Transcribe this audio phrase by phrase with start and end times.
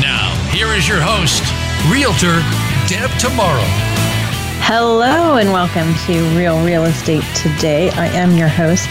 [0.00, 1.42] Now, here is your host,
[1.92, 2.40] Realtor
[2.88, 3.62] Deb Tomaro.
[4.62, 7.90] Hello, and welcome to Real Real Estate Today.
[7.90, 8.88] I am your host,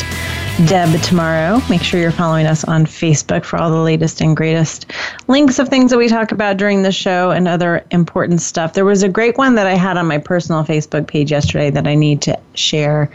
[0.68, 1.68] Deb Tomaro.
[1.68, 4.86] Make sure you're following us on Facebook for all the latest and greatest
[5.28, 8.74] links of things that we talk about during the show and other important stuff.
[8.74, 11.88] There was a great one that I had on my personal Facebook page yesterday that
[11.88, 13.10] I need to share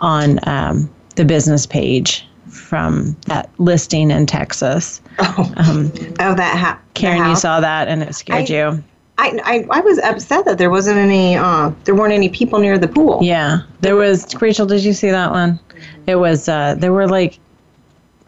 [0.00, 5.00] on um, the business page from that listing in Texas.
[5.18, 8.84] Oh, um, oh that ha- Karen, you saw that and it scared I, you.
[9.16, 12.78] I, I, I was upset that there wasn't any uh, there weren't any people near
[12.78, 13.20] the pool.
[13.22, 14.34] Yeah, there was.
[14.40, 15.60] Rachel, did you see that one?
[16.06, 17.38] It was uh, there were like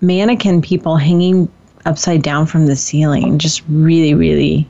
[0.00, 1.50] mannequin people hanging
[1.86, 4.68] upside down from the ceiling, just really really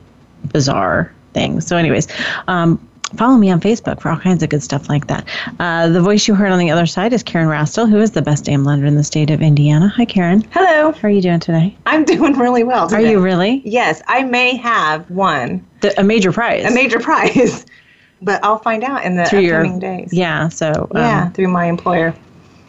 [0.51, 1.67] bizarre things.
[1.67, 2.07] So, anyways,
[2.47, 5.27] um, follow me on Facebook for all kinds of good stuff like that.
[5.59, 8.21] Uh, the voice you heard on the other side is Karen Rastel, who is the
[8.21, 9.87] best AM lender in the state of Indiana.
[9.89, 10.41] Hi, Karen.
[10.51, 10.91] Hello.
[10.91, 11.75] How are you doing today?
[11.85, 12.87] I'm doing really well.
[12.87, 13.07] Today.
[13.07, 13.61] Are you really?
[13.65, 16.65] Yes, I may have won the, a major prize.
[16.65, 17.65] A major prize,
[18.21, 20.13] but I'll find out in the through upcoming your, days.
[20.13, 20.49] Yeah.
[20.49, 22.13] So um, yeah, through my employer.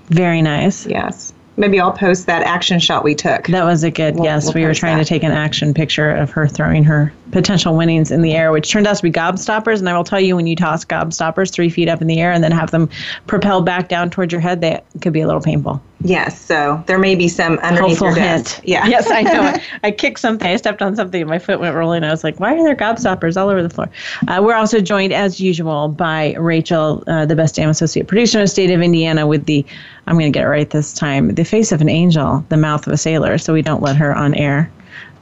[0.08, 0.86] Very nice.
[0.86, 3.46] Yes maybe I'll post that action shot we took.
[3.48, 4.44] That was a good we'll, yes.
[4.44, 5.04] We'll we were trying that.
[5.04, 8.70] to take an action picture of her throwing her potential winnings in the air, which
[8.70, 9.78] turned out to be gobstoppers.
[9.78, 12.32] And I will tell you, when you toss gobstoppers three feet up in the air
[12.32, 12.88] and then have them
[13.26, 15.82] propel back down towards your head, they could be a little painful.
[16.02, 18.60] Yes, so there may be some underneath Hopeful your desk.
[18.62, 18.86] Yeah.
[18.86, 19.56] Yes, I know.
[19.82, 20.48] I kicked something.
[20.48, 22.04] I stepped on something, and my foot went rolling.
[22.04, 23.90] I was like, "Why are there gobstoppers all over the floor?"
[24.28, 28.44] Uh, we're also joined, as usual, by Rachel, uh, the best damn associate producer in
[28.44, 29.66] the state of Indiana, with the
[30.06, 31.34] I'm going to get it right this time.
[31.34, 33.36] The face of an angel, the mouth of a sailor.
[33.36, 34.70] So we don't let her on air,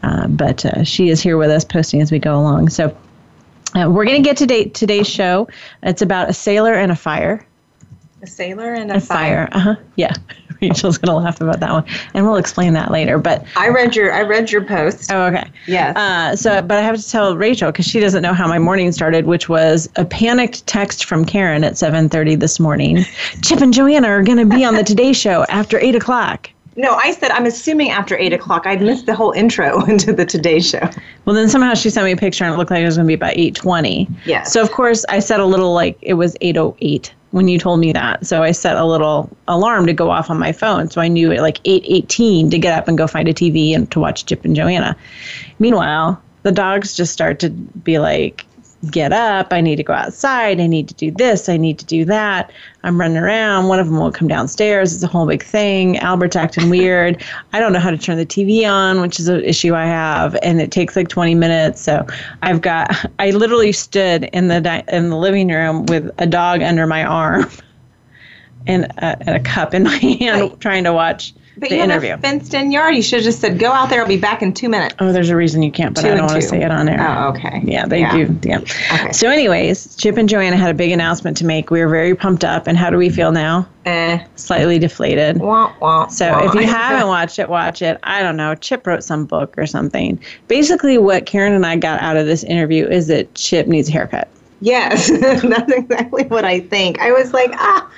[0.06, 2.68] uh, but uh, she is here with us, posting as we go along.
[2.70, 2.96] So.
[3.74, 5.48] Uh, we're going to get to today, today's show.
[5.82, 7.44] It's about a sailor and a fire.
[8.22, 9.48] A sailor and a, a fire.
[9.48, 9.48] fire.
[9.52, 9.76] Uh huh.
[9.96, 10.14] Yeah.
[10.62, 11.84] Rachel's gonna laugh about that one,
[12.14, 13.18] and we'll explain that later.
[13.18, 15.12] But I read your I read your post.
[15.12, 15.50] Oh, okay.
[15.66, 15.96] Yes.
[15.96, 18.92] Uh, so, but I have to tell Rachel because she doesn't know how my morning
[18.92, 23.04] started, which was a panicked text from Karen at 7:30 this morning.
[23.42, 26.50] Chip and Joanna are gonna be on the Today Show after eight o'clock.
[26.76, 28.66] No, I said I'm assuming after eight o'clock.
[28.66, 30.88] I'd missed the whole intro into the Today Show.
[31.24, 33.06] Well, then somehow she sent me a picture and it looked like it was going
[33.06, 34.08] to be about eight twenty.
[34.26, 34.52] Yes.
[34.52, 37.58] So of course I said a little like it was eight oh eight when you
[37.58, 38.26] told me that.
[38.26, 41.32] So I set a little alarm to go off on my phone, so I knew
[41.32, 44.26] at like eight eighteen to get up and go find a TV and to watch
[44.26, 44.96] Chip and Joanna.
[45.58, 48.44] Meanwhile, the dogs just start to be like
[48.90, 49.52] get up.
[49.52, 50.60] I need to go outside.
[50.60, 51.48] I need to do this.
[51.48, 52.50] I need to do that.
[52.82, 53.68] I'm running around.
[53.68, 54.94] One of them will come downstairs.
[54.94, 55.98] It's a whole big thing.
[55.98, 57.22] Albert's acting weird.
[57.52, 60.36] I don't know how to turn the TV on, which is an issue I have,
[60.42, 61.80] and it takes like 20 minutes.
[61.80, 62.06] So
[62.42, 62.90] I've got.
[63.18, 67.04] I literally stood in the di- in the living room with a dog under my
[67.04, 67.50] arm
[68.66, 72.10] and a, and a cup in my hand, trying to watch but the you interview.
[72.10, 72.94] have a fenced-in yard.
[72.94, 74.00] You should have just said, "Go out there.
[74.02, 76.14] I'll be back in two minutes." Oh, there's a reason you can't, but Two I
[76.14, 76.98] don't want to say it on air.
[77.00, 77.60] Oh, okay.
[77.64, 78.12] Yeah, they Yeah.
[78.16, 78.38] do.
[78.44, 78.58] Yeah.
[78.58, 79.12] Okay.
[79.12, 81.70] So, anyways, Chip and Joanna had a big announcement to make.
[81.70, 83.66] We were very pumped up, and how do we feel now?
[83.86, 84.18] Eh.
[84.36, 85.38] Slightly deflated.
[85.38, 86.48] Wah, wah, So, wah.
[86.48, 87.98] if you haven't watched it, watch it.
[88.02, 88.54] I don't know.
[88.54, 90.18] Chip wrote some book or something.
[90.48, 93.92] Basically, what Karen and I got out of this interview is that Chip needs a
[93.92, 94.28] haircut.
[94.60, 95.10] yes,
[95.42, 96.98] that's exactly what I think.
[97.00, 97.88] I was like, ah,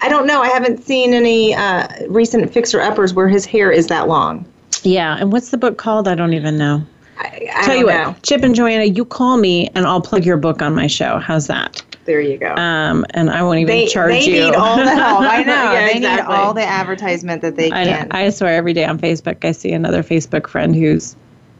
[0.00, 0.42] I don't know.
[0.42, 4.46] I haven't seen any uh, recent fixer-uppers where his hair is that long.
[4.82, 5.16] Yeah.
[5.18, 6.06] And what's the book called?
[6.08, 6.84] I don't even know.
[7.18, 8.10] I, I Tell you know.
[8.10, 11.18] what, Chip and Joanna, you call me and I'll plug your book on my show.
[11.18, 11.82] How's that?
[12.04, 12.54] There you go.
[12.54, 14.44] Um, and I won't even they charge they you.
[14.44, 15.20] need all the help.
[15.22, 15.72] I know.
[15.72, 16.34] Yeah, they exactly.
[16.34, 18.08] need all the advertisement that they I, can.
[18.12, 21.16] I swear every day on Facebook, I see another Facebook friend who's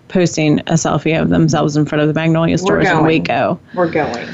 [0.09, 3.05] posting a selfie of themselves in front of the Magnolia stores in going.
[3.05, 3.61] Waco.
[3.75, 4.27] We're going.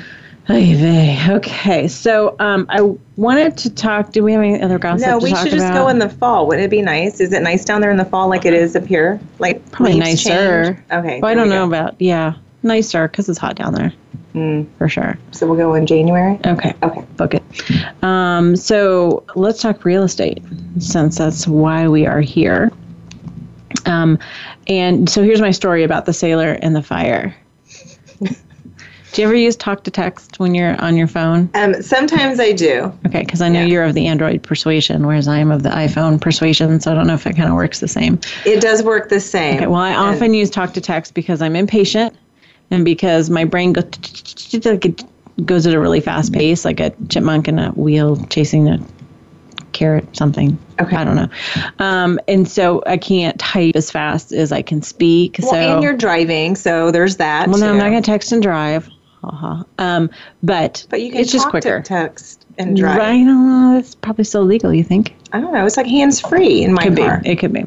[0.50, 2.82] Okay, so um, I
[3.16, 4.12] wanted to talk.
[4.12, 5.74] Do we have any other gossip No, we should just about?
[5.74, 6.46] go in the fall.
[6.46, 7.20] Wouldn't it be nice?
[7.20, 9.18] Is it nice down there in the fall like it is up here?
[9.38, 10.64] Like Probably nicer.
[10.74, 10.78] change?
[10.92, 11.20] Okay.
[11.20, 13.92] Well, I don't know about yeah, nicer because it's hot down there
[14.34, 15.16] Mm, for sure.
[15.30, 16.38] so we'll go in January.
[16.44, 16.74] Okay.
[16.82, 17.02] Okay.
[17.16, 17.42] Book it.
[18.02, 20.42] Um, so let's talk real estate
[20.80, 22.70] since that's why we are here.
[23.86, 24.18] Um,
[24.66, 27.34] and so here's my story about the sailor and the fire.
[29.14, 31.48] Do you ever use talk to text when you're on your phone?
[31.54, 32.92] Um, sometimes I do.
[33.06, 33.66] Okay, because I know Yeah.
[33.66, 36.80] you're of the Android persuasion, whereas I am of the iPhone persuasion.
[36.80, 38.18] So I don't know if it kind of works the same.
[38.44, 39.56] It does work the same.
[39.56, 42.12] Okay, well, I And- often use talk to text because I'm impatient
[42.72, 43.84] and because my brain goes
[45.44, 48.78] goes at a really fast pace, like a chipmunk in a wheel chasing a
[49.72, 50.56] carrot something.
[50.80, 50.94] Okay.
[50.96, 51.28] I don't know.
[51.80, 55.36] Um, and so I can't type as fast as I can speak.
[55.42, 57.48] Well, so and you're driving, so there's that.
[57.48, 58.88] well, no, I'm not going to text and drive.
[59.28, 59.64] Uh-huh.
[59.78, 60.10] Um,
[60.42, 61.80] but But you can it's just quicker.
[61.82, 62.98] text and drive.
[62.98, 63.08] Right?
[63.14, 63.78] I don't know.
[63.78, 64.72] It's probably still legal.
[64.72, 65.14] You think?
[65.32, 65.66] I don't know.
[65.66, 67.20] It's like hands free in my Could car.
[67.24, 67.30] be.
[67.30, 67.66] It could be.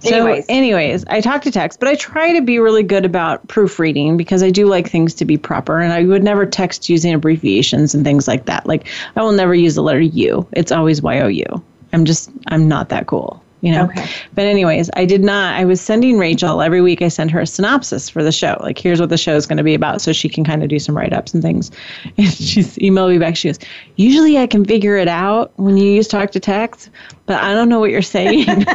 [0.00, 0.46] So, Anyways.
[0.48, 4.42] anyways, I talk to text, but I try to be really good about proofreading because
[4.42, 8.04] I do like things to be proper, and I would never text using abbreviations and
[8.04, 8.66] things like that.
[8.66, 10.46] Like I will never use the letter U.
[10.52, 11.44] It's always Y O U.
[11.92, 13.40] I'm just I'm not that cool.
[13.66, 13.86] You know.
[13.86, 14.08] Okay.
[14.32, 15.56] But anyways, I did not.
[15.56, 17.02] I was sending Rachel every week.
[17.02, 18.56] I send her a synopsis for the show.
[18.60, 20.68] Like, here's what the show is going to be about, so she can kind of
[20.68, 21.72] do some write ups and things.
[22.16, 23.34] And she's emailed me back.
[23.34, 23.58] She goes,
[23.96, 26.90] "Usually I can figure it out when you use talk to text,
[27.26, 28.48] but I don't know what you're saying."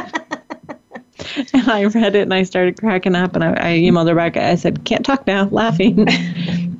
[1.54, 3.34] and I read it and I started cracking up.
[3.34, 4.36] And I, I emailed her back.
[4.36, 6.06] I said, "Can't talk now," laughing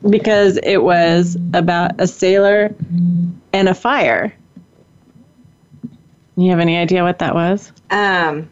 [0.11, 2.75] because it was about a sailor
[3.55, 4.35] and a fire.
[6.37, 7.73] You have any idea what that was?
[7.91, 8.49] Um,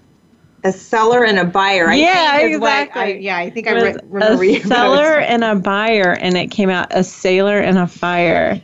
[0.64, 1.88] a seller and a buyer.
[1.88, 3.02] I Yeah, think is what exactly.
[3.02, 6.68] I, yeah, I think I re- remember a seller and a buyer, and it came
[6.68, 8.60] out a sailor and a fire.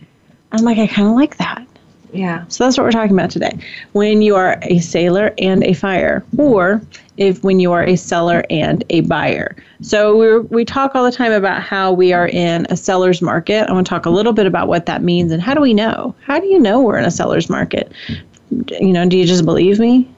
[0.53, 1.67] I'm like, I kind of like that.
[2.13, 2.45] Yeah.
[2.49, 3.59] So that's what we're talking about today.
[3.93, 6.81] When you are a sailor and a fire, or
[7.17, 9.57] if when you are a seller and a buyer.
[9.83, 13.69] So we we talk all the time about how we are in a seller's market.
[13.69, 15.75] I want to talk a little bit about what that means and how do we
[15.75, 16.15] know?
[16.23, 17.93] How do you know we're in a seller's market?
[18.51, 20.09] You know, do you just believe me?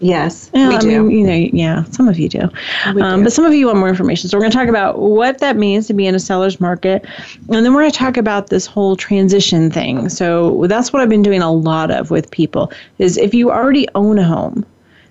[0.00, 1.02] Yes, Yeah, we I do.
[1.04, 2.40] mean, you know, yeah, some of you do.
[2.84, 3.24] Um, do.
[3.24, 4.28] but some of you want more information.
[4.28, 7.06] So we're going to talk about what that means to be in a seller's market.
[7.48, 10.08] And then we're going to talk about this whole transition thing.
[10.10, 13.88] So that's what I've been doing a lot of with people is if you already
[13.94, 14.66] own a home,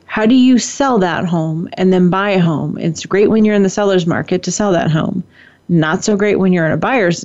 [0.05, 2.77] how do you sell that home and then buy a home?
[2.77, 5.23] It's great when you're in the seller's market to sell that home.
[5.69, 7.23] Not so great when you're in a buyer's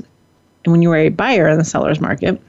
[0.64, 2.40] and when you are a buyer in the seller's market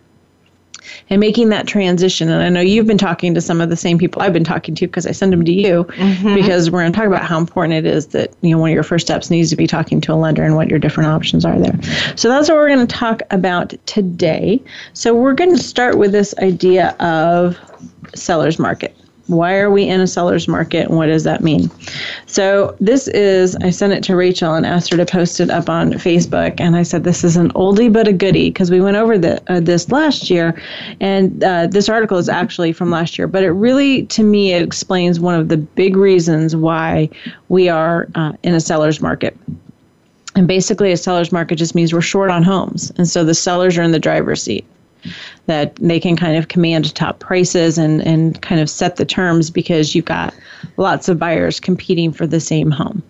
[1.10, 2.30] and making that transition.
[2.30, 4.76] And I know you've been talking to some of the same people I've been talking
[4.76, 6.36] to because I send them to you mm-hmm.
[6.36, 8.74] because we're going to talk about how important it is that you know one of
[8.74, 11.46] your first steps needs to be talking to a lender and what your different options
[11.46, 11.80] are there.
[12.16, 14.62] So that's what we're going to talk about today.
[14.94, 17.58] So we're going to start with this idea of
[18.16, 18.96] seller's market.
[19.30, 21.70] Why are we in a seller's market and what does that mean?
[22.26, 25.70] So, this is, I sent it to Rachel and asked her to post it up
[25.70, 26.60] on Facebook.
[26.60, 29.42] And I said, This is an oldie but a goodie because we went over the,
[29.52, 30.60] uh, this last year.
[31.00, 33.28] And uh, this article is actually from last year.
[33.28, 37.10] But it really, to me, it explains one of the big reasons why
[37.50, 39.38] we are uh, in a seller's market.
[40.36, 42.92] And basically, a seller's market just means we're short on homes.
[42.98, 44.66] And so the sellers are in the driver's seat
[45.46, 49.50] that they can kind of command top prices and, and kind of set the terms
[49.50, 50.34] because you've got
[50.78, 53.02] lots of buyers competing for the same home.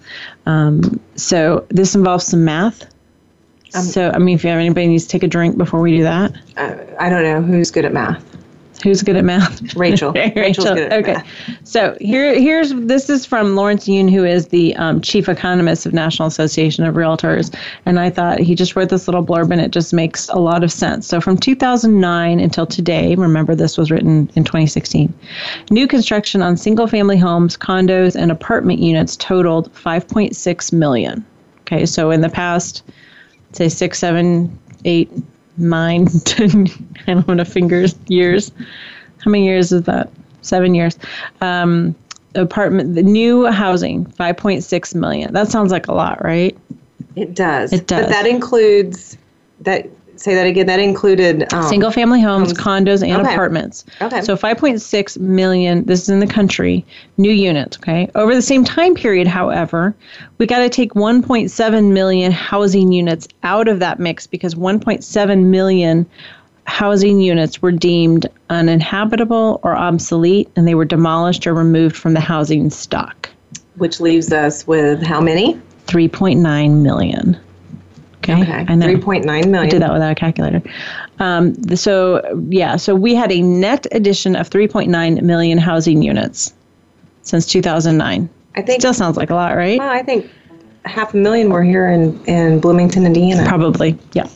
[0.45, 2.85] Um, so this involves some math.
[3.69, 6.03] so, I mean, if you have anybody needs to take a drink before we do
[6.03, 8.23] that, Uh, I don't know who's good at math.
[8.83, 9.75] Who's good at math?
[9.75, 10.13] Rachel.
[10.13, 11.13] Rachel's good at okay.
[11.13, 11.27] math.
[11.67, 15.93] So here, here's this is from Lawrence Yun, who is the um, chief economist of
[15.93, 17.53] National Association of Realtors,
[17.85, 20.63] and I thought he just wrote this little blurb, and it just makes a lot
[20.63, 21.07] of sense.
[21.07, 25.13] So from 2009 until today, remember this was written in 2016,
[25.69, 31.25] new construction on single-family homes, condos, and apartment units totaled 5.6 million.
[31.61, 32.83] Okay, so in the past,
[33.51, 35.11] say six, seven, eight,
[35.59, 36.67] nine, ten,
[37.07, 38.51] I don't know, fingers, years.
[39.19, 40.09] How many years is that?
[40.41, 40.97] Seven years.
[41.41, 41.95] Um,
[42.35, 45.33] apartment, the new housing, 5.6 million.
[45.33, 46.57] That sounds like a lot, right?
[47.15, 47.73] It does.
[47.73, 48.03] It does.
[48.03, 49.17] But that includes
[49.61, 49.89] that.
[50.19, 50.65] Say that again.
[50.67, 53.31] That included um, Single family homes, condos, and Okay.
[53.33, 53.85] apartments.
[54.01, 54.21] Okay.
[54.21, 56.85] So 5.6 million, this is in the country,
[57.17, 58.09] new units, okay?
[58.15, 59.95] Over the same time period, however,
[60.37, 66.05] we got to take 1.7 million housing units out of that mix because 1.7 million
[66.65, 72.19] housing units were deemed uninhabitable or obsolete and they were demolished or removed from the
[72.19, 73.29] housing stock.
[73.77, 75.59] which leaves us with how many?
[75.87, 77.37] 3.9 million.
[78.29, 78.61] Okay.
[78.61, 78.79] Okay.
[78.79, 80.61] Three point nine I did that without a calculator.
[81.19, 86.53] Um, so yeah, so we had a net addition of 3.9 million housing units
[87.23, 88.29] since 2009.
[88.55, 88.81] I think.
[88.81, 89.79] Still sounds like a lot, right?
[89.79, 90.29] well, I think
[90.85, 93.47] half a million were here in in Bloomington, Indiana.
[93.47, 94.27] Probably, yeah.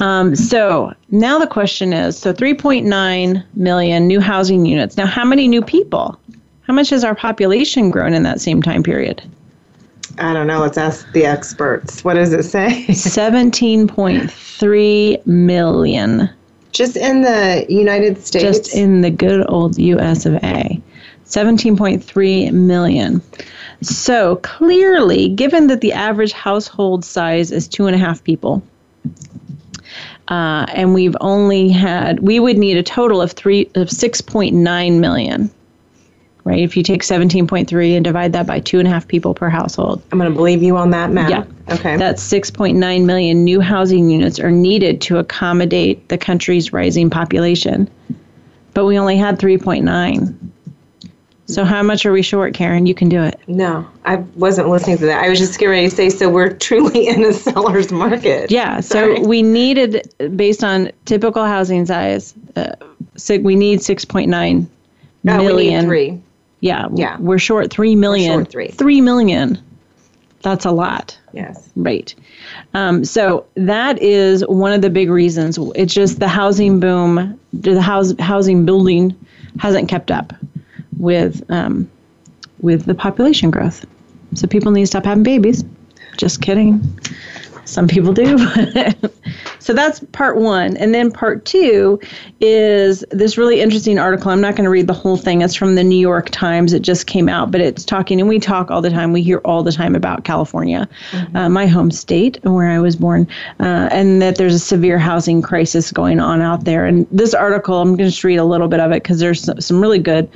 [0.00, 4.96] Um, so now the question is: so 3.9 million new housing units.
[4.96, 6.18] Now, how many new people?
[6.62, 9.22] How much has our population grown in that same time period?
[10.18, 10.60] I don't know.
[10.60, 12.04] Let's ask the experts.
[12.04, 12.84] What does it say?
[12.88, 16.30] 17.3 million.
[16.72, 18.44] Just in the United States.
[18.44, 20.80] just in the good old US of A.
[21.26, 23.22] 17.3 million.
[23.80, 28.62] So clearly, given that the average household size is two and a half people,
[30.28, 35.50] uh, and we've only had, we would need a total of three of 6.9 million.
[36.44, 39.48] Right, if you take 17.3 and divide that by two and a half people per
[39.48, 41.30] household, I'm going to believe you on that, Matt.
[41.30, 41.44] Yeah.
[41.72, 41.96] Okay.
[41.96, 47.88] that's 6.9 million new housing units are needed to accommodate the country's rising population.
[48.74, 50.34] But we only had 3.9.
[51.46, 52.86] So how much are we short, Karen?
[52.86, 53.38] You can do it.
[53.46, 55.22] no, I wasn't listening to that.
[55.22, 58.50] I was just getting ready to say, so we're truly in a seller's market.
[58.50, 62.74] Yeah, so we needed, based on typical housing size, uh,
[63.16, 64.68] so we need 6.9 million.
[65.22, 66.22] No, we need three.
[66.62, 67.18] Yeah, Yeah.
[67.18, 68.32] we're short 3 million.
[68.38, 68.68] short three.
[68.68, 69.58] 3 million.
[70.42, 71.18] That's a lot.
[71.32, 71.68] Yes.
[71.76, 72.14] Right.
[72.74, 75.58] Um, so that is one of the big reasons.
[75.74, 79.14] It's just the housing boom, the house, housing building
[79.58, 80.32] hasn't kept up
[80.98, 81.90] with um,
[82.60, 83.84] with the population growth.
[84.34, 85.64] So people need to stop having babies.
[86.16, 86.80] Just kidding.
[87.64, 88.36] Some people do.
[89.60, 90.76] so that's part one.
[90.76, 92.00] And then part two
[92.40, 94.30] is this really interesting article.
[94.30, 95.42] I'm not going to read the whole thing.
[95.42, 96.72] It's from the New York Times.
[96.72, 99.12] It just came out, but it's talking, and we talk all the time.
[99.12, 100.88] We hear all the time about California,
[101.34, 103.28] uh, my home state and where I was born,
[103.60, 106.84] uh, and that there's a severe housing crisis going on out there.
[106.84, 109.48] And this article, I'm going to just read a little bit of it because there's
[109.64, 110.28] some really good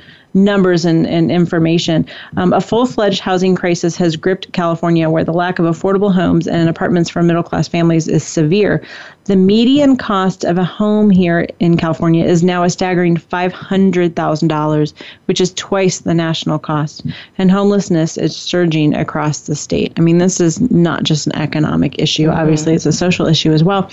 [0.43, 2.05] numbers and, and information.
[2.37, 6.47] Um, a full fledged housing crisis has gripped California, where the lack of affordable homes
[6.47, 8.83] and apartments for middle class families is severe.
[9.25, 14.93] The median cost of a home here in California is now a staggering $500,000,
[15.25, 17.05] which is twice the national cost.
[17.37, 19.91] And homelessness is surging across the state.
[19.97, 23.65] I mean, this is not just an economic issue, obviously, it's a social issue as
[23.65, 23.89] well.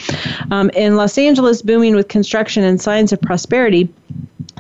[0.53, 3.89] Um, in Los Angeles, booming with construction and signs of prosperity,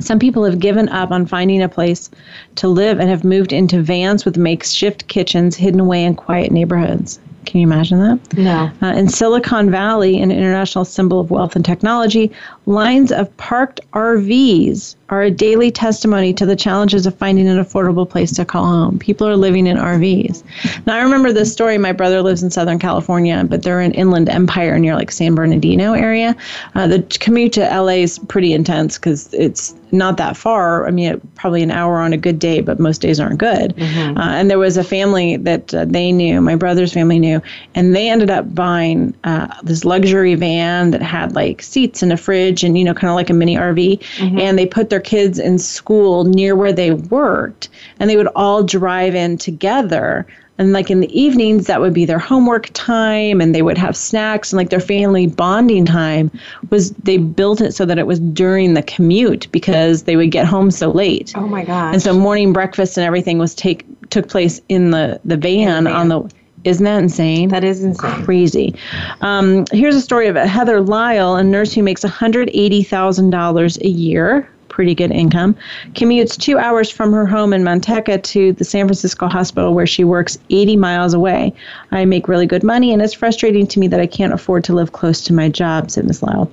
[0.00, 2.10] some people have given up on finding a place
[2.56, 7.20] to live and have moved into vans with makeshift kitchens hidden away in quiet neighborhoods.
[7.46, 8.38] Can you imagine that?
[8.38, 8.70] No.
[8.82, 12.32] Uh, in Silicon Valley, an international symbol of wealth and technology,
[12.66, 18.08] lines of parked RVs are a daily testimony to the challenges of finding an affordable
[18.08, 18.98] place to call home.
[18.98, 20.42] People are living in RVs.
[20.86, 21.76] Now, I remember this story.
[21.76, 25.92] My brother lives in Southern California, but they're in Inland Empire near like San Bernardino
[25.92, 26.34] area.
[26.74, 30.86] Uh, the commute to LA is pretty intense because it's not that far.
[30.86, 33.74] I mean, probably an hour on a good day, but most days aren't good.
[34.16, 37.40] Uh, and there was a family that uh, they knew, my brother's family knew,
[37.74, 42.16] and they ended up buying uh, this luxury van that had like seats and a
[42.16, 44.00] fridge and, you know, kind of like a mini RV.
[44.38, 47.68] And they put their kids in school near where they worked,
[47.98, 50.26] and they would all drive in together.
[50.56, 53.96] And like in the evenings, that would be their homework time, and they would have
[53.96, 56.30] snacks and like their family bonding time.
[56.70, 60.46] Was they built it so that it was during the commute because they would get
[60.46, 61.32] home so late.
[61.34, 61.94] Oh my god!
[61.94, 66.08] And so morning breakfast and everything was take took place in the the van, on
[66.08, 66.30] the.
[66.64, 67.50] Isn't that insane?
[67.50, 68.24] that is insane.
[68.24, 68.74] crazy.
[69.20, 74.48] Um, here's a story of Heather Lyle, a nurse who makes $180,000 a year.
[74.68, 75.54] Pretty good income.
[75.92, 80.02] Commutes two hours from her home in Manteca to the San Francisco hospital where she
[80.02, 81.54] works 80 miles away.
[81.92, 84.74] I make really good money, and it's frustrating to me that I can't afford to
[84.74, 86.24] live close to my job, said Ms.
[86.24, 86.50] Lyle.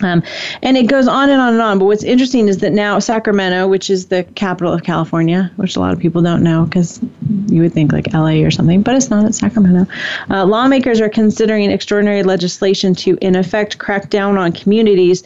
[0.00, 0.22] Um,
[0.62, 1.78] and it goes on and on and on.
[1.78, 5.80] But what's interesting is that now Sacramento, which is the capital of California, which a
[5.80, 7.00] lot of people don't know because
[7.46, 9.24] you would think like LA or something, but it's not.
[9.24, 9.90] It's Sacramento.
[10.30, 15.24] Uh, lawmakers are considering extraordinary legislation to, in effect, crack down on communities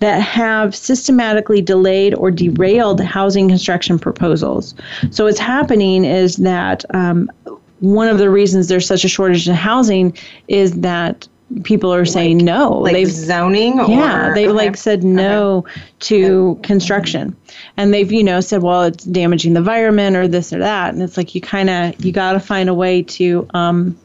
[0.00, 4.74] that have systematically delayed or derailed housing construction proposals.
[5.10, 7.30] So what's happening is that um,
[7.80, 11.26] one of the reasons there's such a shortage in housing is that
[11.64, 12.70] people are saying no.
[12.70, 14.52] Like They've zoning or yeah, they okay.
[14.52, 15.64] like said no
[16.00, 17.36] to construction,
[17.76, 21.02] and they've you know said, well, it's damaging the environment or this or that, and
[21.02, 23.46] it's like you kind of you got to find a way to.
[23.54, 23.98] Um,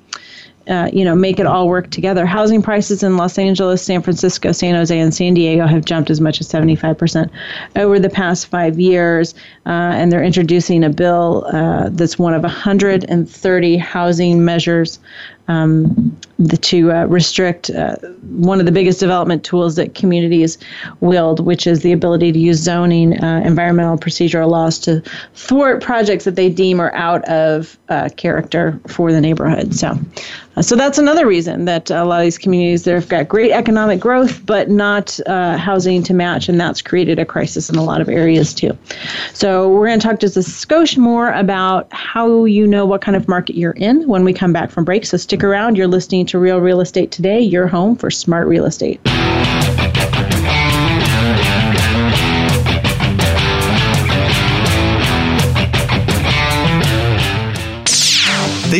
[0.69, 2.25] uh, you know, make it all work together.
[2.25, 6.21] Housing prices in Los Angeles, San Francisco, San Jose, and San Diego have jumped as
[6.21, 7.29] much as 75%
[7.75, 9.35] over the past five years.
[9.65, 14.99] Uh, and they're introducing a bill uh, that's one of 130 housing measures
[15.47, 17.95] um, the, to uh, restrict uh,
[18.31, 20.57] one of the biggest development tools that communities
[21.01, 25.01] wield, which is the ability to use zoning, uh, environmental procedural laws to
[25.35, 29.73] thwart projects that they deem are out of uh, character for the neighborhood.
[29.75, 29.97] So,
[30.61, 34.45] so that's another reason that a lot of these communities they've got great economic growth,
[34.45, 38.09] but not uh, housing to match, and that's created a crisis in a lot of
[38.09, 38.77] areas too.
[39.33, 43.15] So we're going to talk just a skosh more about how you know what kind
[43.15, 45.05] of market you're in when we come back from break.
[45.05, 45.75] So stick around.
[45.75, 47.39] You're listening to Real Real Estate today.
[47.39, 48.99] Your home for smart real estate.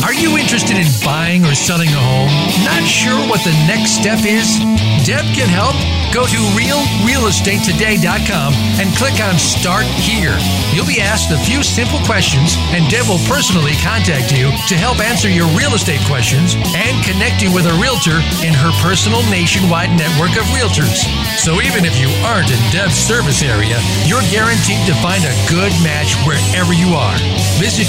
[0.00, 2.30] Are you interested in buying or selling a home?
[2.64, 4.56] Not sure what the next step is?
[5.04, 5.76] Deb can help.
[6.14, 10.36] Go to realrealestatetoday.com and click on Start Here.
[10.72, 15.00] You'll be asked a few simple questions, and Deb will personally contact you to help
[15.00, 19.96] answer your real estate questions and connect you with a realtor in her personal nationwide
[19.96, 21.08] network of realtors.
[21.40, 25.72] So even if you aren't in Deb's service area, you're guaranteed to find a good
[25.80, 27.16] match wherever you are.
[27.56, 27.88] Visit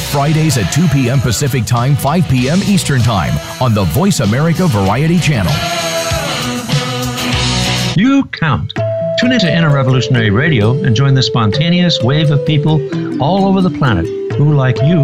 [0.00, 1.20] Fridays at 2 p.m.
[1.20, 2.58] Pacific Time, 5 p.m.
[2.66, 5.52] Eastern Time on the Voice America Variety Channel.
[7.96, 8.72] You count.
[9.20, 12.80] Tune into Inner Revolutionary Radio and join the spontaneous wave of people
[13.22, 15.00] all over the planet who, like you,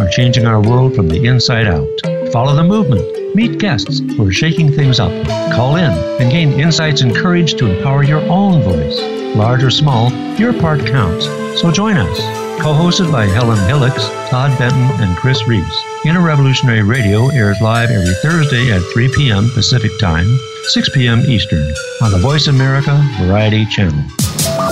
[0.00, 2.32] are changing our world from the inside out.
[2.32, 3.34] Follow the movement.
[3.34, 5.12] Meet guests who are shaking things up.
[5.52, 9.00] Call in and gain insights and courage to empower your own voice.
[9.36, 11.26] Large or small, your part counts.
[11.60, 15.84] So join us co-hosted by Helen Hillocks, Todd Benton, and Chris Reeves.
[16.06, 19.50] Inner Revolutionary Radio airs live every Thursday at 3 p.m.
[19.50, 20.38] Pacific Time,
[20.68, 21.20] 6 p.m.
[21.22, 21.68] Eastern
[22.00, 24.08] on the Voice America Variety Channel.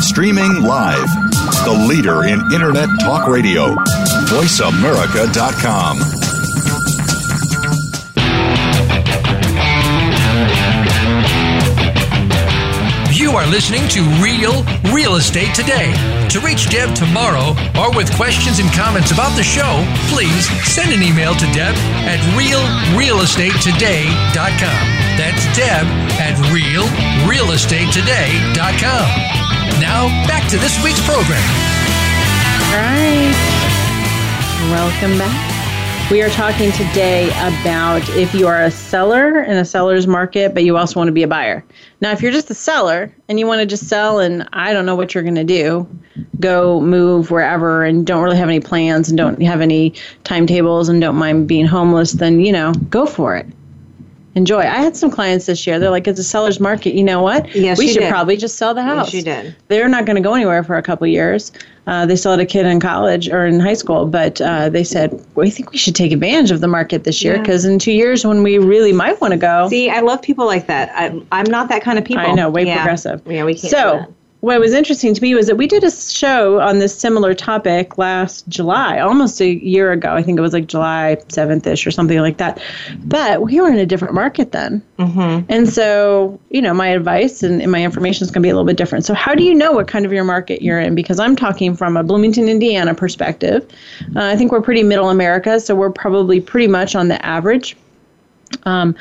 [0.01, 1.09] Streaming live,
[1.65, 3.75] the leader in Internet talk radio,
[4.29, 6.40] voiceamerica.com.
[13.51, 14.63] listening to Real
[14.95, 15.93] Real Estate Today.
[16.31, 21.03] To reach Deb Tomaro or with questions and comments about the show, please send an
[21.03, 21.75] email to Deb
[22.07, 24.87] at realrealestatetoday.com.
[25.19, 25.87] That's Deb
[26.23, 29.11] at realrealestatetoday.com.
[29.81, 31.43] Now, back to this week's program.
[32.71, 33.35] All right.
[34.71, 35.50] Welcome back.
[36.11, 40.65] We are talking today about if you are a seller in a seller's market, but
[40.65, 41.65] you also want to be a buyer.
[42.01, 44.87] Now, if you're just a seller and you want to just sell and I don't
[44.87, 45.89] know what you're going to do,
[46.41, 49.95] go move wherever and don't really have any plans and don't have any
[50.25, 53.47] timetables and don't mind being homeless, then, you know, go for it
[54.35, 54.61] enjoy.
[54.61, 55.79] I had some clients this year.
[55.79, 56.95] They're like, it's a seller's market.
[56.95, 57.55] You know what?
[57.55, 58.11] Yes, we should did.
[58.11, 59.13] probably just sell the house.
[59.13, 59.57] Yes, you did.
[59.69, 61.53] They're not going to go anywhere for a couple years.
[61.87, 64.85] Uh, they still had a kid in college or in high school, but uh, they
[64.85, 67.41] said, we think we should take advantage of the market this year Yeah.
[67.41, 69.69] because in two years when we really might want to go.
[69.69, 70.91] See, I love people like that.
[70.95, 72.23] I, I'm not that kind of people.
[72.23, 72.77] I know, way yeah.
[72.77, 73.23] progressive.
[73.27, 73.71] Yeah, we can't.
[73.71, 74.15] So.
[74.41, 77.99] What was interesting to me was that we did a show on this similar topic
[77.99, 80.15] last July, almost a year ago.
[80.15, 82.61] I think it was like July 7th ish or something like that.
[83.05, 84.83] But we were in a different market then.
[84.99, 85.45] Mm-hmm.
[85.51, 88.55] And so, you know, my advice and, and my information is going to be a
[88.55, 89.05] little bit different.
[89.05, 90.95] So, how do you know what kind of your market you're in?
[90.95, 93.67] Because I'm talking from a Bloomington, Indiana perspective.
[94.17, 97.77] Uh, I think we're pretty middle America, so we're probably pretty much on the average.
[98.65, 98.95] Um,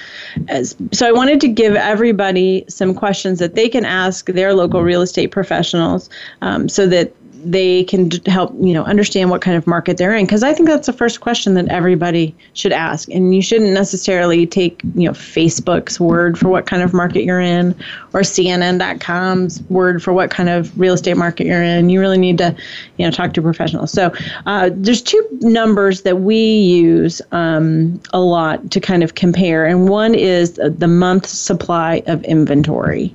[0.48, 4.84] as, so I wanted to give everybody some questions that they can ask their local
[4.84, 6.10] real estate professionals,
[6.42, 10.26] um, so that they can help you know understand what kind of market they're in.
[10.26, 14.46] Because I think that's the first question that everybody should ask, and you shouldn't necessarily
[14.46, 17.76] take you know Facebook's word for what kind of market you're in,
[18.14, 21.90] or CNN.com's word for what kind of real estate market you're in.
[21.90, 22.56] You really need to
[22.98, 23.92] you know talk to professionals.
[23.92, 24.14] So
[24.46, 29.88] uh, there's two numbers that we use um, a lot to kind of compare, and
[29.90, 33.14] one is the month supply of inventory.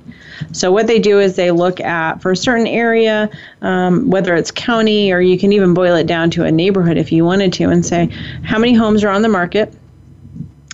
[0.51, 3.29] So what they do is they look at for a certain area,
[3.61, 7.11] um, whether it's county or you can even boil it down to a neighborhood if
[7.11, 8.05] you wanted to, and say
[8.45, 9.73] how many homes are on the market,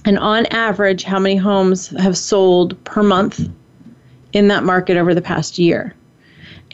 [0.05, 3.49] and on average, how many homes have sold per month
[4.31, 5.95] in that market over the past year.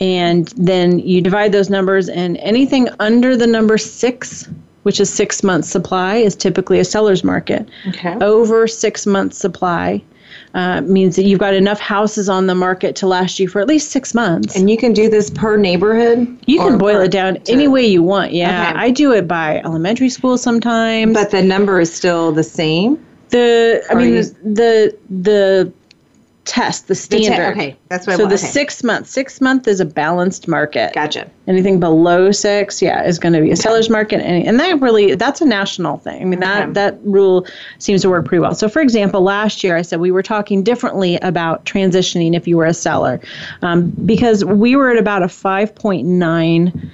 [0.01, 4.49] And then you divide those numbers, and anything under the number six,
[4.83, 7.65] which is six months supply, is typically a seller's market.
[7.87, 8.17] Okay.
[8.19, 10.03] Over six months supply
[10.57, 13.67] uh, means that you've got enough houses on the market to last you for at
[13.67, 14.55] least six months.
[14.55, 16.35] And you can do this per neighborhood.
[16.47, 18.33] you can boil it down to- any way you want.
[18.33, 18.79] Yeah, Okay.
[18.79, 21.13] I do it by elementary school sometimes.
[21.13, 22.97] But the number is still the same.
[23.29, 25.71] the I Or mean you- the the
[26.47, 27.51] test, the The te- standard.
[27.51, 28.29] okay, that's what I So want.
[28.31, 28.51] the okay.
[28.51, 30.93] six month, six month is a balanced market.
[30.93, 31.29] Gotcha.
[31.47, 35.15] Anything below six, yeah, is going to be a seller's market, and, and that really
[35.15, 36.21] that's a national thing.
[36.21, 36.71] I mean that Okay.
[36.73, 37.45] that rule
[37.79, 38.55] seems to work pretty well.
[38.55, 42.57] So, for example, last year I said we were talking differently about transitioning if you
[42.57, 43.21] were a seller,
[43.61, 46.91] um, because we were at about a five point nine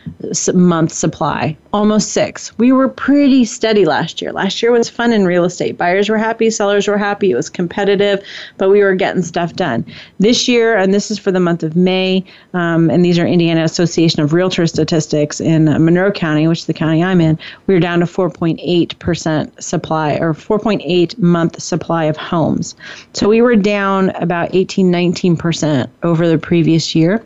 [0.53, 2.55] month supply, almost six.
[2.57, 4.31] We were pretty steady last year.
[4.31, 5.77] Last year was fun in real estate.
[5.77, 7.31] Buyers were happy, sellers were happy.
[7.31, 8.23] It was competitive,
[8.57, 9.85] but we were getting stuff done.
[10.19, 13.63] This year, and this is for the month of May, um, and these are Indiana
[13.63, 17.37] Association of Realtor statistics in uh, Monroe County, which is the county I'm in.
[17.67, 22.75] We were down to 4.8% supply or 4.8 month supply of homes.
[23.11, 27.23] So we were down about 18, 19% over the previous year.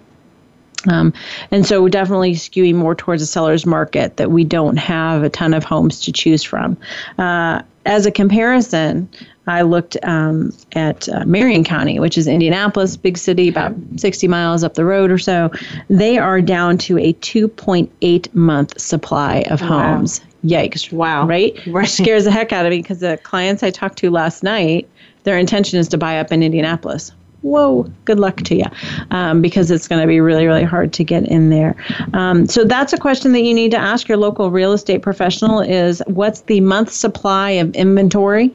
[0.87, 1.13] Um,
[1.51, 5.29] and so we're definitely skewing more towards a seller's market that we don't have a
[5.29, 6.77] ton of homes to choose from.
[7.17, 9.09] Uh, as a comparison,
[9.47, 14.63] I looked um, at uh, Marion County, which is Indianapolis, big city, about 60 miles
[14.63, 15.51] up the road or so.
[15.89, 20.21] They are down to a 2.8 month supply of homes.
[20.43, 20.91] Yikes.
[20.91, 21.27] Wow.
[21.27, 21.57] Right?
[21.67, 21.87] Right.
[21.87, 24.87] Scares the heck out of me because the clients I talked to last night,
[25.23, 28.65] their intention is to buy up in Indianapolis whoa, good luck to you,
[29.11, 31.75] um, because it's going to be really, really hard to get in there.
[32.13, 35.61] Um, so that's a question that you need to ask your local real estate professional:
[35.61, 38.51] is what's the month supply of inventory?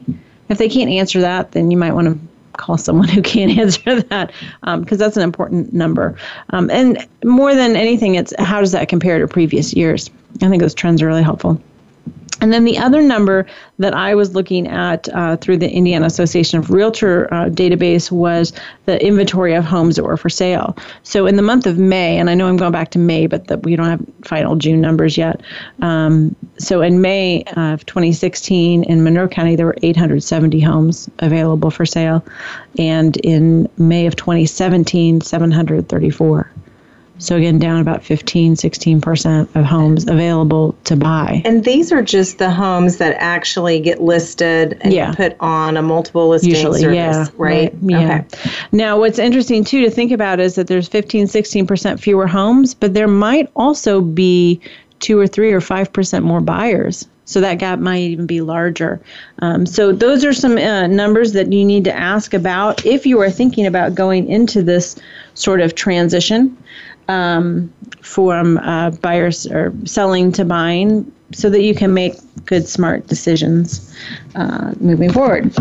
[0.49, 2.19] If they can't answer that, then you might want to
[2.53, 4.31] call someone who can answer that
[4.79, 6.15] because that's an important number.
[6.51, 10.09] Um, and more than anything, it's how does that compare to previous years?
[10.41, 11.61] I think those trends are really helpful.
[12.41, 13.45] And then the other number
[13.79, 18.53] that I was looking at uh, through the Indiana Association of Realtor uh, database was
[18.85, 20.75] the inventory of homes that were for sale.
[21.03, 23.47] So in the month of May, and I know I'm going back to May, but
[23.47, 25.41] the, we don't have final June numbers yet.
[25.81, 31.85] Um, so in May of 2016 in Monroe County, there were 870 homes available for
[31.85, 32.25] sale.
[32.77, 36.52] And in May of 2017, 734.
[37.23, 41.41] So again, down about 15, 16% of homes available to buy.
[41.45, 45.13] And these are just the homes that actually get listed and Yeah.
[45.13, 47.27] put on a multiple listing Usually, service, yeah.
[47.37, 47.73] right?
[47.81, 48.23] Yeah.
[48.33, 48.51] Okay.
[48.73, 52.93] Now, what's interesting too to think about is that there's 15, 16% fewer homes, but
[52.93, 54.59] there might also be
[54.99, 57.07] two or three or 5% more buyers.
[57.25, 58.99] So that gap might even be larger.
[59.39, 63.21] Um, so those are some uh, numbers that you need to ask about if you
[63.21, 64.97] are thinking about going into this
[65.33, 66.57] sort of transition
[67.07, 73.07] um, from uh, buyers or selling to buying so that you can make good, smart
[73.07, 73.95] decisions
[74.35, 75.53] uh, moving forward.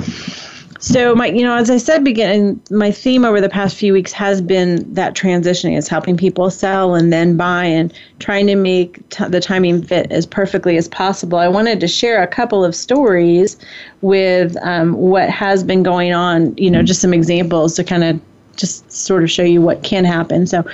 [0.82, 4.10] So my, you know, as I said, beginning my theme over the past few weeks
[4.10, 5.78] has been that transitioning.
[5.78, 10.10] is helping people sell and then buy, and trying to make t- the timing fit
[10.10, 11.38] as perfectly as possible.
[11.38, 13.56] I wanted to share a couple of stories
[14.00, 16.56] with um, what has been going on.
[16.56, 18.20] You know, just some examples to kind of
[18.56, 20.46] just sort of show you what can happen.
[20.46, 20.64] So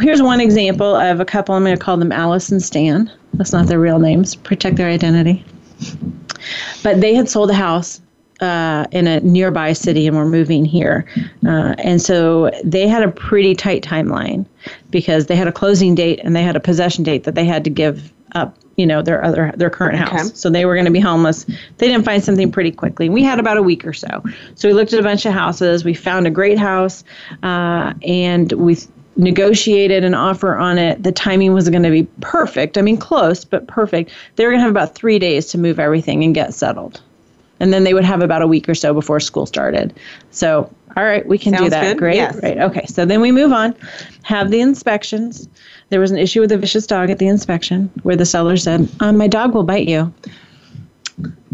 [0.00, 1.54] here's one example of a couple.
[1.54, 3.10] I'm going to call them Alice and Stan.
[3.34, 4.34] That's not their real names.
[4.34, 5.44] Protect their identity.
[6.82, 8.00] But they had sold a house
[8.40, 11.04] uh, in a nearby city and were moving here.
[11.46, 14.46] Uh, and so they had a pretty tight timeline
[14.90, 17.64] because they had a closing date and they had a possession date that they had
[17.64, 20.34] to give up you know their other their current house Okay.
[20.34, 21.44] so they were going to be homeless
[21.76, 24.22] they didn't find something pretty quickly we had about a week or so
[24.54, 27.04] so we looked at a bunch of houses we found a great house
[27.42, 28.76] uh, and we
[29.16, 33.44] negotiated an offer on it the timing was going to be perfect i mean close
[33.44, 36.54] but perfect they were going to have about three days to move everything and get
[36.54, 37.00] settled
[37.60, 39.92] and then they would have about a week or so before school started.
[40.30, 41.82] So, all right, we can do that.
[41.82, 41.98] good.
[41.98, 42.14] Great.
[42.14, 42.40] Yes.
[42.40, 42.56] Right.
[42.56, 42.86] Okay.
[42.86, 43.74] So then we move on,
[44.22, 45.48] have the inspections.
[45.90, 48.88] There was an issue with a vicious dog at the inspection where the seller said,
[49.00, 50.12] um, "My dog will bite you."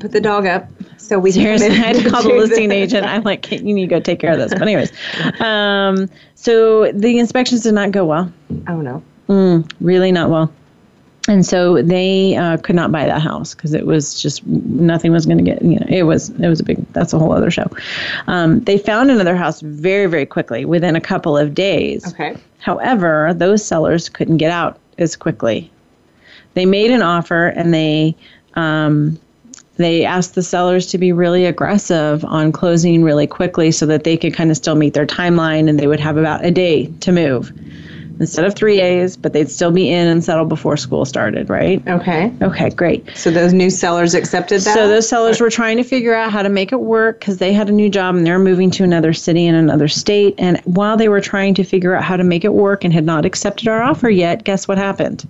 [0.01, 0.69] Put the dog up
[1.05, 3.07] so we Seriously, I had to call the listing agent.
[3.07, 4.93] I'm like, "You need to go take care of this." But anyways,
[5.41, 8.33] um, so the inspections did not go well.
[8.69, 9.03] Oh no.
[9.29, 10.53] Mm, really not well.
[11.27, 15.25] And so they uh, could not buy that house because it was just nothing was
[15.25, 15.63] going to get.
[15.63, 16.85] You know, it was it was a big.
[16.93, 17.71] That's a whole other show.
[18.27, 22.07] Um, they found another house very very quickly within a couple of days.
[22.13, 22.37] Okay.
[22.59, 25.71] However, those sellers couldn't get out as quickly.
[26.53, 28.15] They made an offer and they
[28.55, 29.19] um,
[29.77, 34.17] they asked the sellers to be really aggressive on closing really quickly so that they
[34.17, 37.13] could kind of still meet their timeline and they would have about a day to
[37.13, 37.53] move
[38.21, 41.87] instead of three A's, but they'd still be in and settled before school started, right?
[41.89, 42.33] Okay.
[42.43, 43.05] Okay, great.
[43.17, 44.75] So those new sellers accepted that.
[44.75, 47.53] So those sellers were trying to figure out how to make it work because they
[47.53, 50.35] had a new job and they're moving to another city in another state.
[50.39, 53.05] And while they were trying to figure out how to make it work and had
[53.05, 55.27] not accepted our offer yet, guess what happened?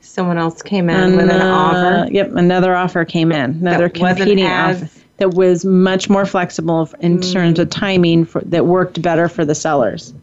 [0.00, 2.08] someone else came in with an Uh, offer.
[2.10, 3.50] Yep, another offer came in.
[3.60, 4.88] Another competing offer.
[5.18, 9.54] that was much more flexible in terms of timing for, that worked better for the
[9.54, 10.14] sellers.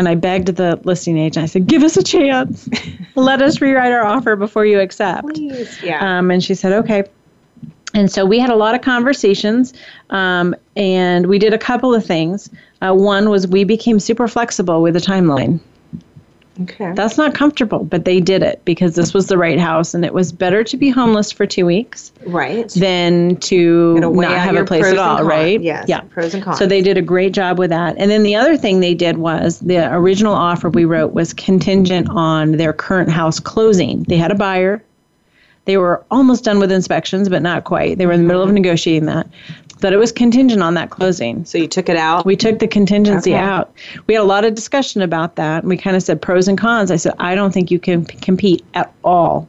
[0.00, 1.44] And I begged the listing agent.
[1.44, 2.66] I said, "Give us a chance.
[3.16, 5.82] Let us rewrite our offer before you accept." Please.
[5.82, 6.18] Yeah.
[6.18, 7.04] Um, and she said, okay.
[7.92, 9.74] And so we had a lot of conversations,
[10.08, 12.48] um, and we did a couple of things.
[12.80, 15.60] Uh, one was we became super flexible with the timeline.
[16.62, 16.92] Okay.
[16.94, 20.14] That's not comfortable, but they did it because this was the right house, and it
[20.14, 22.68] was better to be homeless for two weeks right.
[22.70, 25.60] than to not have a place at all, right?
[25.60, 26.00] Yes, Yeah.
[26.00, 26.58] pros and cons.
[26.58, 27.96] So they did a great job with that.
[27.98, 32.08] And then the other thing they did was the original offer we wrote was contingent
[32.10, 34.04] on their current house closing.
[34.04, 34.82] They had a buyer.
[35.66, 37.98] They were almost done with inspections, but not quite.
[37.98, 39.28] They were in the middle of negotiating that.
[39.80, 41.44] But it was contingent on that closing.
[41.44, 42.24] So you took it out.
[42.26, 43.40] We took the contingency Okay.
[43.40, 43.72] out.
[44.06, 45.64] We had a lot of discussion about that.
[45.64, 46.90] We kind of said pros and cons.
[46.90, 49.48] I said, I don't think you can p- compete at all.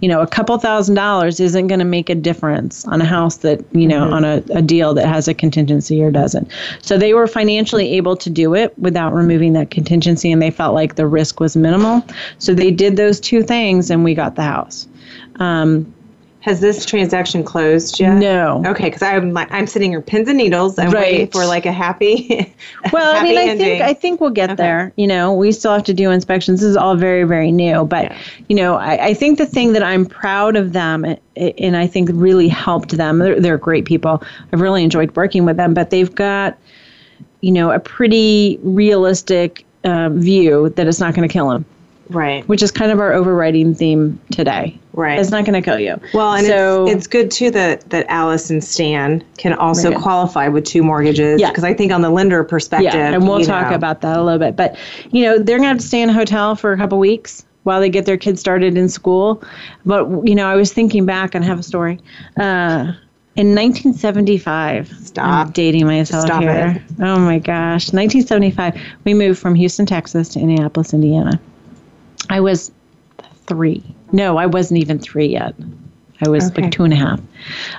[0.00, 3.38] You know, a couple thousand dollars isn't going to make a difference on a house
[3.38, 6.48] that, you know, on a, a deal that has a contingency or doesn't.
[6.80, 10.74] So they were financially able to do it without removing that contingency, and they felt
[10.74, 12.04] like the risk was minimal.
[12.38, 14.86] So they did those two things, and we got the house.
[15.40, 15.92] Um,
[16.42, 18.14] Has this transaction closed yet?
[18.16, 18.62] no.
[18.66, 20.78] Okay, because I'm like I'm sitting here pins and needles.
[20.78, 22.54] I'm waiting for like a happy.
[22.94, 23.66] Well, I happy mean, I ending.
[23.66, 24.56] think I think we'll get Okay.
[24.62, 24.92] there.
[24.96, 26.60] You know, we still have to do inspections.
[26.60, 27.84] This is all very, very new.
[27.84, 28.18] But Yeah.
[28.48, 31.16] you know, I, I think the thing that I'm proud of them, eh,
[31.58, 33.18] and I think really helped them.
[33.18, 34.22] They're, they're great people.
[34.52, 35.74] I've really enjoyed working with them.
[35.74, 36.56] But they've got,
[37.42, 41.64] you know, a pretty realistic uh, view that it's not going to kill them,
[42.10, 44.78] right, which is kind of our overriding theme today.
[44.92, 45.18] right.
[45.18, 46.00] It's not going to kill you.
[46.12, 50.00] Well, and so it's, it's good too that that Alice and Stan can also Right.
[50.00, 51.40] qualify with two mortgages.
[51.40, 51.48] Yeah.
[51.50, 54.22] because I think on the lender perspective, Yeah, and we'll talk know, about that a
[54.22, 54.56] little bit.
[54.56, 54.76] But
[55.10, 57.80] you know, they're gonna have to stay in a hotel for a couple weeks while
[57.80, 59.42] they get their kids started in school.
[59.86, 61.98] But you know, I was thinking back and I have a story.
[62.38, 62.92] Uh,
[63.36, 65.46] in 1975, Stop.
[65.46, 66.82] I'm dating myself Stop here.
[67.00, 71.40] Oh my gosh, 1975, we moved from Houston, Texas to Indianapolis, Indiana.
[72.28, 72.70] I was
[73.46, 73.82] three.
[74.12, 75.54] No, I wasn't even three yet.
[76.24, 76.62] I was Okay.
[76.62, 77.20] like two and a half.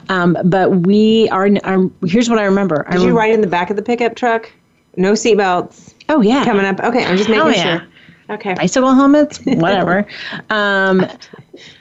[0.09, 1.89] Um, but we are, are.
[2.05, 2.85] Here's what I remember.
[2.87, 4.51] I Did you rem- ride in the back of the pickup truck?
[4.97, 6.79] No seatbelts Oh yeah, coming up.
[6.81, 7.79] Okay, I'm just making Hell yeah.
[7.79, 7.87] sure.
[8.35, 8.53] Okay.
[8.55, 10.05] bicycle helmets, whatever.
[10.49, 11.05] um,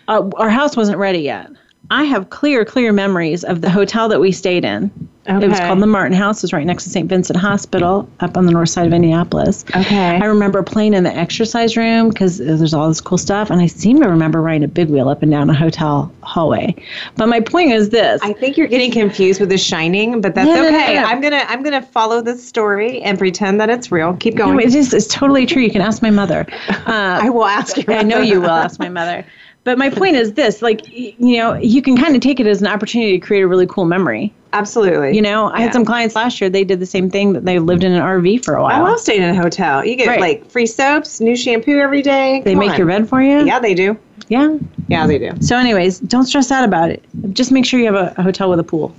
[0.08, 1.48] uh, our house wasn't ready yet.
[1.90, 4.90] I have clear, clear memories of the hotel that we stayed in.
[5.38, 6.38] It was called the Martin House.
[6.38, 7.08] It was right next to St.
[7.08, 9.64] Vincent Hospital up on the north side of Indianapolis.
[9.76, 10.16] Okay.
[10.16, 13.50] I remember playing in the exercise room because there's all this cool stuff.
[13.50, 16.74] And I seem to remember riding a big wheel up and down a hotel hallway.
[17.16, 18.20] But my point is this.
[18.22, 20.94] I think you're getting confused with The Shining, but that's No, no, no, okay.
[20.94, 21.04] no.
[21.04, 24.16] I'm gonna I'm gonna follow this story and pretend that it's real.
[24.16, 24.60] Keep no, going.
[24.60, 25.62] it is, it's totally true.
[25.62, 26.46] You can ask my mother.
[26.68, 26.82] Uh,
[27.22, 27.84] I will ask you.
[27.88, 29.24] I know you will ask my mother.
[29.64, 32.60] But my point is this like, you know, you can kind of take it as
[32.62, 34.32] an opportunity to create a really cool memory.
[34.52, 35.14] Absolutely.
[35.14, 35.64] You know, I Yeah.
[35.64, 38.00] had some clients last year, they did the same thing that they lived in an
[38.02, 38.84] RV for a while.
[38.84, 39.84] I love staying in a hotel.
[39.84, 40.20] You get Right.
[40.20, 42.42] like free soaps, new shampoo every day.
[42.44, 42.78] they Come make on.
[42.78, 43.44] your bed for you?
[43.44, 43.96] Yeah, they do.
[44.28, 44.56] Yeah.
[44.88, 45.30] Yeah, they do.
[45.40, 47.04] So, anyways, don't stress out about it.
[47.32, 48.94] Just make sure you have a, a hotel with a pool.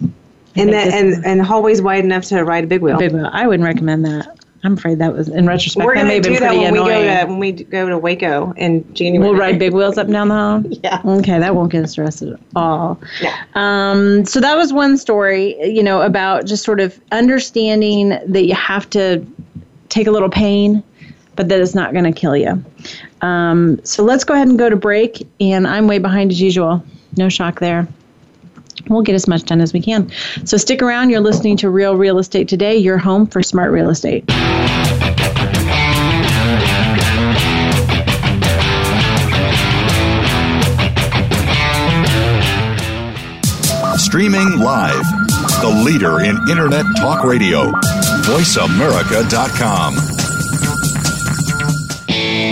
[0.55, 2.97] And that and and hallways wide enough to ride a big wheel.
[2.97, 3.29] Big wheel.
[3.31, 4.27] I wouldn't recommend that.
[4.63, 7.25] I'm afraid that was, in retrospect, We're have been do that when we go to
[7.25, 9.27] when we go to Waco in January.
[9.27, 10.63] We'll ride big wheels up and down the hall.
[10.83, 11.01] Yeah.
[11.05, 12.99] Okay, that won't get us arrested at all.
[13.21, 13.43] Yeah.
[13.55, 18.55] Um, so that was one story, you know, about just sort of understanding that you
[18.55, 19.25] have to
[19.89, 20.83] take a little pain,
[21.35, 22.63] but that it's not going to kill you.
[23.21, 25.27] Um, so let's go ahead and go to break.
[25.39, 26.83] And I'm way behind as usual.
[27.17, 27.87] No shock there.
[28.89, 30.11] We'll get as much done as we can.
[30.45, 31.09] So stick around.
[31.09, 34.25] You're listening to Real Real Estate Today, your home for smart real estate.
[43.97, 45.05] Streaming live.
[45.61, 47.71] The leader in Internet talk radio.
[48.25, 49.95] VoiceAmerica.com.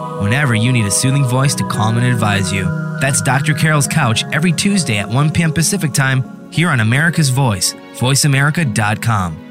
[0.21, 2.63] whenever you need a soothing voice to calm and advise you.
[3.01, 3.53] That's Dr.
[3.53, 5.51] Carol's Couch every Tuesday at 1 p.m.
[5.51, 9.50] Pacific Time here on America's Voice, voiceamerica.com.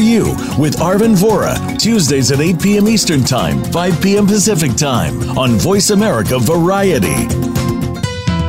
[0.01, 2.87] You with Arvin Vohra, Tuesdays at 8 p.m.
[2.87, 4.25] Eastern Time, 5 p.m.
[4.27, 7.27] Pacific Time on Voice America Variety.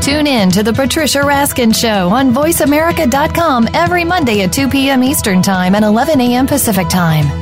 [0.00, 5.04] Tune in to the Patricia Raskin Show on VoiceAmerica.com every Monday at 2 p.m.
[5.04, 6.46] Eastern Time and 11 a.m.
[6.46, 7.41] Pacific Time.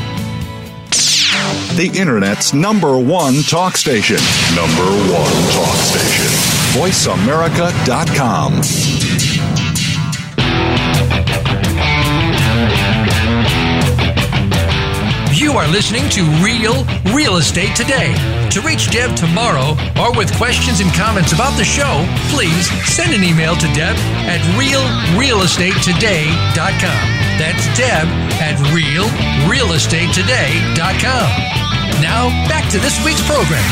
[1.75, 4.17] The Internet's number one talk station.
[4.55, 6.25] Number one talk station.
[6.75, 8.61] VoiceAmerica.com.
[15.33, 18.13] You are listening to Real Real Estate Today.
[18.51, 23.23] To reach Deb Tomaro or with questions and comments about the show, please send an
[23.23, 23.95] email to Deb
[24.27, 27.20] at realrealestatetoday.com.
[27.41, 28.05] That's Deb
[28.37, 31.25] at realrealestatetoday.com.
[31.99, 33.65] Now, back to this week's program.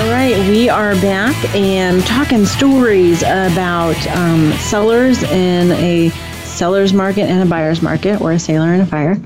[0.00, 6.08] All right, we are back and talking stories about um, sellers in a
[6.42, 9.16] seller's market and a buyer's market, or a sailor and a fire.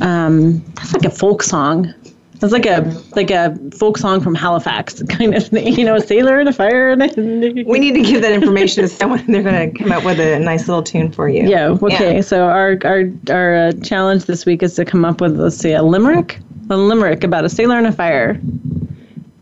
[0.00, 1.92] Um, that's like a folk song.
[2.40, 2.80] That's like a
[3.14, 6.52] like a folk song from Halifax kind of thing, you know, a sailor and a
[6.52, 6.90] fire.
[6.90, 9.24] And a, We need to give that information to someone.
[9.26, 11.48] They're going to come up with a nice little tune for you.
[11.48, 11.76] Yeah.
[11.82, 12.22] Okay.
[12.22, 15.72] So our our our uh, challenge this week is to come up with let's see
[15.72, 18.40] a limerick, a limerick about a sailor and a fire.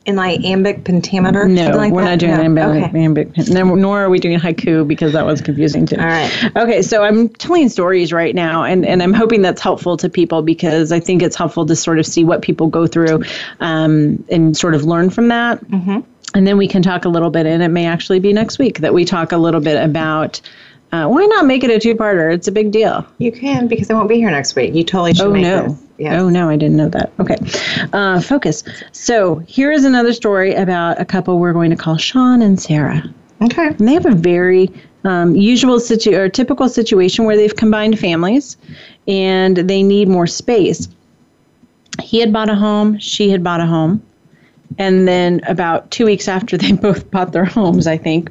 [0.08, 1.46] In like iambic pentameter?
[1.46, 2.12] No, like we're that?
[2.12, 2.40] not doing No.
[2.40, 2.98] iambic, Okay.
[2.98, 5.96] iambic no, nor are we doing haiku because that was confusing too.
[5.96, 6.50] All right.
[6.56, 10.40] Okay, so I'm telling stories right now, and, and I'm hoping that's helpful to people
[10.40, 13.22] because I think it's helpful to sort of see what people go through
[13.60, 15.62] um, and sort of learn from that.
[15.66, 15.98] Mm-hmm.
[16.34, 18.78] And then we can talk a little bit, and it may actually be next week
[18.80, 20.40] that we talk a little bit about
[20.92, 22.32] uh, why not make it a two parter?
[22.32, 23.06] It's a big deal.
[23.18, 24.74] You can because I won't be here next week.
[24.74, 25.68] You totally should Oh make no.
[25.68, 25.82] this.
[25.98, 26.20] Yes.
[26.20, 27.12] Oh no, I didn't know that.
[27.18, 27.36] Okay.
[27.92, 28.62] Uh, focus.
[28.92, 33.02] So here is another story about a couple we're going to call Sean and Sarah.
[33.42, 33.66] Okay.
[33.68, 34.70] And they have a very
[35.04, 38.56] um, usual situ- or typical situation where they've combined families
[39.08, 40.88] and they need more space.
[42.00, 44.02] He had bought a home, she had bought a home.
[44.78, 48.30] And then about two weeks after they both bought their homes, I think,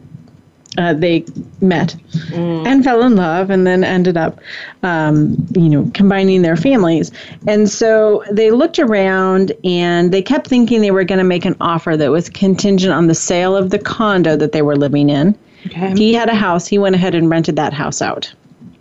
[0.78, 1.26] uh, they
[1.62, 1.96] met
[2.34, 4.40] and fell in love and then ended up,
[4.84, 7.12] um, you know, combining their families.
[7.48, 11.56] And so they looked around and they kept thinking they were going to make an
[11.60, 15.38] offer that was contingent on the sale of the condo that they were living in.
[15.66, 15.94] Okay.
[15.96, 16.68] He had a house.
[16.68, 18.32] He went ahead and rented that house out.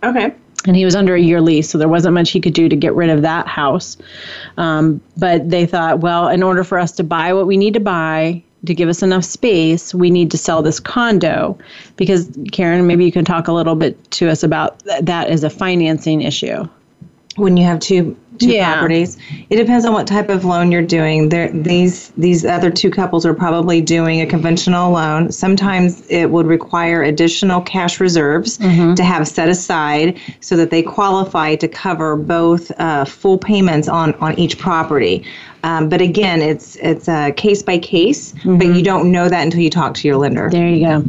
[0.03, 0.33] Okay.
[0.67, 2.75] And he was under a year lease, so there wasn't much he could do to
[2.75, 3.97] get rid of that house.
[4.57, 7.79] Um, but they thought, well, in order for us to buy what we need to
[7.79, 11.57] buy to give us enough space, we need to sell this condo.
[11.95, 15.43] Because, Karen, maybe you can talk a little bit to us about th- that as
[15.43, 16.67] a financing issue.
[17.35, 18.73] When you have two two Yeah.
[18.73, 19.17] properties,
[19.49, 21.29] it depends on what type of loan you're doing.
[21.29, 25.31] There, these these other two couples are probably doing a conventional loan.
[25.31, 31.55] Sometimes it would require additional cash reserves to have set aside so that they qualify
[31.55, 35.23] to cover both uh, full payments on on each property.
[35.63, 39.59] Um, but again, it's it's a case by case, but you don't know that until
[39.59, 40.49] you talk to your lender.
[40.49, 41.03] There you go.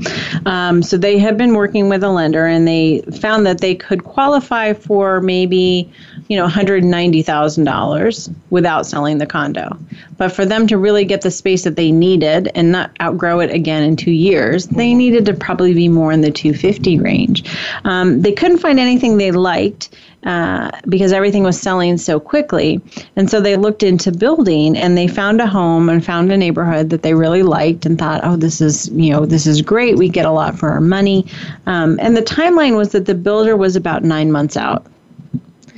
[0.50, 4.04] Um, so they have been working with a lender, and they found that they could
[4.04, 5.88] qualify for maybe
[6.28, 9.76] you know, $190,000 without selling the condo.
[10.18, 13.50] But for them to really get the space that they needed and not outgrow it
[13.50, 17.44] again in two years, they needed to probably be more in the 250 range.
[17.84, 19.96] Um, they couldn't find anything they liked.
[20.24, 22.80] Uh, because everything was selling so quickly.
[23.14, 26.90] And so they looked into building and they found a home and found a neighborhood
[26.90, 29.96] that they really liked and thought, oh, this is, you know, this is great.
[29.96, 31.24] We get a lot for our money.
[31.66, 34.84] Um, and the timeline was that the builder was about nine months out.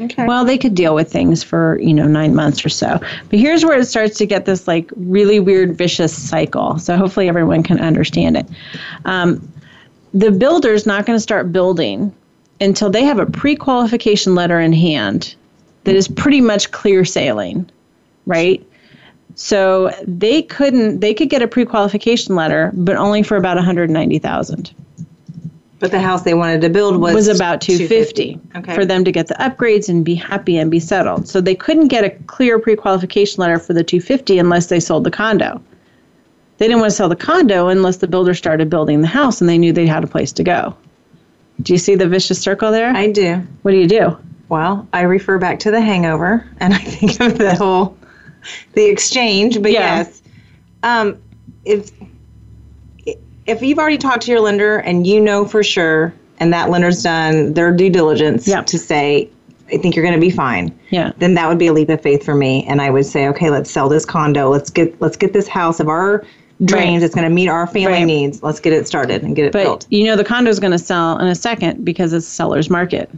[0.01, 0.25] Okay.
[0.25, 2.99] Well, they could deal with things for, you know, nine months or so.
[3.29, 6.79] But here's where it starts to get this like really weird, vicious cycle.
[6.79, 8.47] So hopefully everyone can understand it.
[9.05, 9.47] Um,
[10.15, 12.15] the builder's not going to start building
[12.61, 15.35] until they have a pre qualification letter in hand
[15.85, 17.69] that is pretty much clear sailing,
[18.27, 18.65] right?
[19.35, 24.75] So they couldn't, they could get a pre qualification letter, but only for about 190,000
[25.81, 28.75] But the house they wanted to build was was about 250 Okay.
[28.75, 31.27] for them to get the upgrades and be happy and be settled.
[31.27, 35.11] So they couldn't get a clear pre-qualification letter for the 250 unless they sold the
[35.11, 35.61] condo.
[36.59, 39.49] They didn't want to sell the condo unless the builder started building the house and
[39.49, 40.77] they knew they had a place to go.
[41.63, 42.91] Do you see the vicious circle there?
[42.95, 43.37] I do.
[43.63, 44.17] what do you do?
[44.51, 47.97] Well, I refer back to the hangover and I think of the whole
[48.75, 49.99] the exchange, but Yeah.
[49.99, 50.23] yes.
[50.83, 51.17] Um
[51.65, 51.91] if
[53.51, 57.03] if you've already talked to your lender and you know for sure and that lender's
[57.03, 58.67] done their due diligence Yep.
[58.67, 59.29] to say
[59.73, 60.77] I think you're going to be fine.
[60.91, 61.13] Yeah.
[61.19, 63.51] Then that would be a leap of faith for me and I would say okay,
[63.51, 64.49] let's sell this condo.
[64.51, 66.25] Let's get let's get this house of our
[66.65, 66.73] dreams.
[67.01, 67.03] Right.
[67.03, 68.05] It's going to meet our family Right.
[68.05, 68.43] needs.
[68.43, 69.87] Let's get it started and get it But built.
[69.91, 72.69] you know the condo is going to sell in a second because it's a seller's
[72.71, 73.09] market.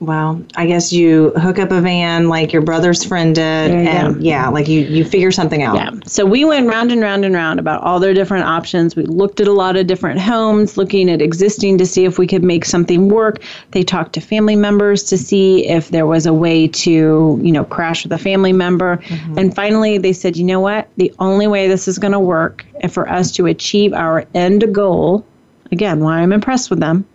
[0.00, 4.20] Well, I guess you hook up a van like your brother's friend did, and go.
[4.20, 5.76] yeah, like you you figure something out.
[5.76, 5.90] Yeah.
[6.06, 8.94] So we went round and round and round about all their different options.
[8.94, 12.26] We looked at a lot of different homes, looking at existing to see if we
[12.26, 13.42] could make something work.
[13.70, 17.64] They talked to family members to see if there was a way to, you know,
[17.64, 18.98] crash with a family member.
[18.98, 19.38] Mm-hmm.
[19.38, 20.88] And finally they said, you know what?
[20.98, 24.74] The only way this is going to work and for us to achieve our end
[24.74, 25.24] goal,
[25.72, 27.06] again, why I'm impressed with them,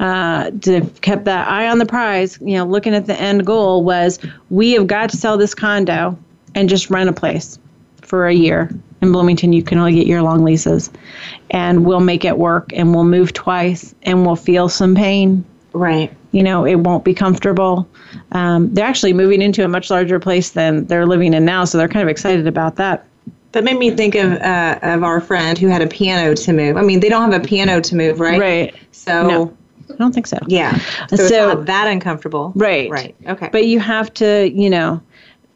[0.00, 3.84] uh, to kept that eye on the prize, you know, looking at the end goal
[3.84, 4.18] was
[4.50, 6.18] we have got to sell this condo
[6.54, 7.58] and just rent a place
[8.02, 8.70] for a year.
[9.02, 10.90] In Bloomington, you can only get year long leases.
[11.50, 15.44] And we'll make it work and we'll move twice and we'll feel some pain.
[15.72, 16.12] Right.
[16.30, 17.88] You know, it won't be comfortable.
[18.32, 21.78] Um, they're actually moving into a much larger place than they're living in now, so
[21.78, 23.06] they're kind of excited about that.
[23.54, 26.76] That made me think of uh, of our friend who had a piano to move.
[26.76, 28.38] I mean, they don't have a piano to move, right?
[28.40, 28.74] Right.
[28.92, 29.56] So No.
[29.90, 30.38] I don't think so.
[30.48, 30.78] yeah.
[31.08, 32.52] So, it's So- not that uncomfortable.
[32.56, 32.90] Right.
[32.90, 33.14] Right.
[33.28, 33.48] Okay.
[33.52, 35.00] But you have to, you know,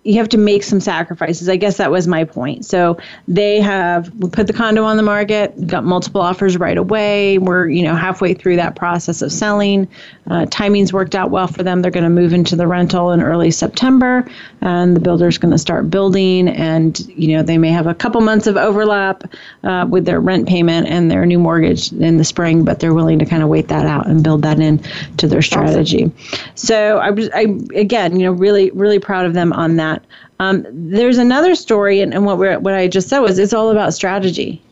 [0.08, 1.50] you have to make some sacrifices.
[1.50, 2.64] I guess that was my point.
[2.64, 2.96] So
[3.28, 7.36] they have put the condo on the market, got multiple offers right away.
[7.36, 9.86] We're, you know, halfway through that process of selling.
[10.30, 11.82] Uh, timing's worked out well for them.
[11.82, 14.26] They're going to move into the rental in early September,
[14.62, 16.48] and the builder's going to start building.
[16.48, 19.24] And you know, they may have a couple months of overlap
[19.64, 23.18] uh, with their rent payment and their new mortgage in the spring, but they're willing
[23.18, 24.80] to kind of wait that out and build that in
[25.18, 26.10] to their strategy.
[26.54, 27.42] So I was, I
[27.74, 29.97] again, you know, really, really proud of them on that.
[30.38, 33.70] Um, there's another story, and, and what we're, what I just said was it's all
[33.70, 34.62] about strategy.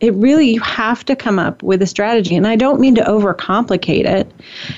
[0.00, 3.02] It really you have to come up with a strategy, and I don't mean to
[3.02, 4.30] overcomplicate it,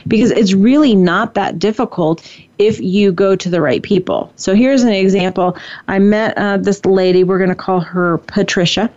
[0.07, 4.33] because it's really not that difficult if you go to the right people.
[4.37, 5.57] So here's an example.
[5.89, 7.25] I met uh, this lady.
[7.25, 8.91] We're going to call her Patricia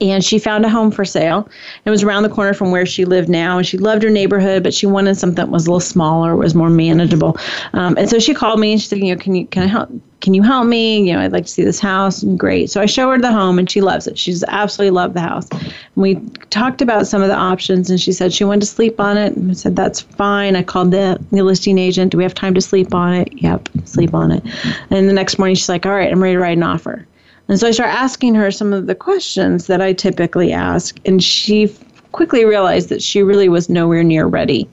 [0.00, 1.48] and she found a home for sale.
[1.84, 4.62] It was around the corner from where she lived now, and she loved her neighborhood,
[4.62, 7.36] but she wanted something that was a little smaller, was more manageable.
[7.72, 9.66] Um, and so she called me and she said, you know, can you can I
[9.66, 9.90] help?
[10.20, 11.06] Can you help me?
[11.06, 12.24] You know, I'd like to see this house.
[12.24, 12.70] And great.
[12.70, 14.18] So I show her the home, and she loves it.
[14.18, 15.48] She's absolutely loved the house.
[15.50, 16.16] And we
[16.50, 19.36] talked about some of the options, and she said she wanted to sleep on it.
[19.36, 20.56] And I said that's fine.
[20.56, 22.10] I called the, the listing agent.
[22.10, 23.32] Do we have time to sleep on it?
[23.34, 24.42] Yep, sleep on it.
[24.90, 27.06] And the next morning, she's like, all right, I'm ready to write an offer.
[27.48, 31.22] And so I started asking her some of the questions that I typically ask, and
[31.22, 31.74] she
[32.12, 34.68] quickly realized that she really was nowhere near ready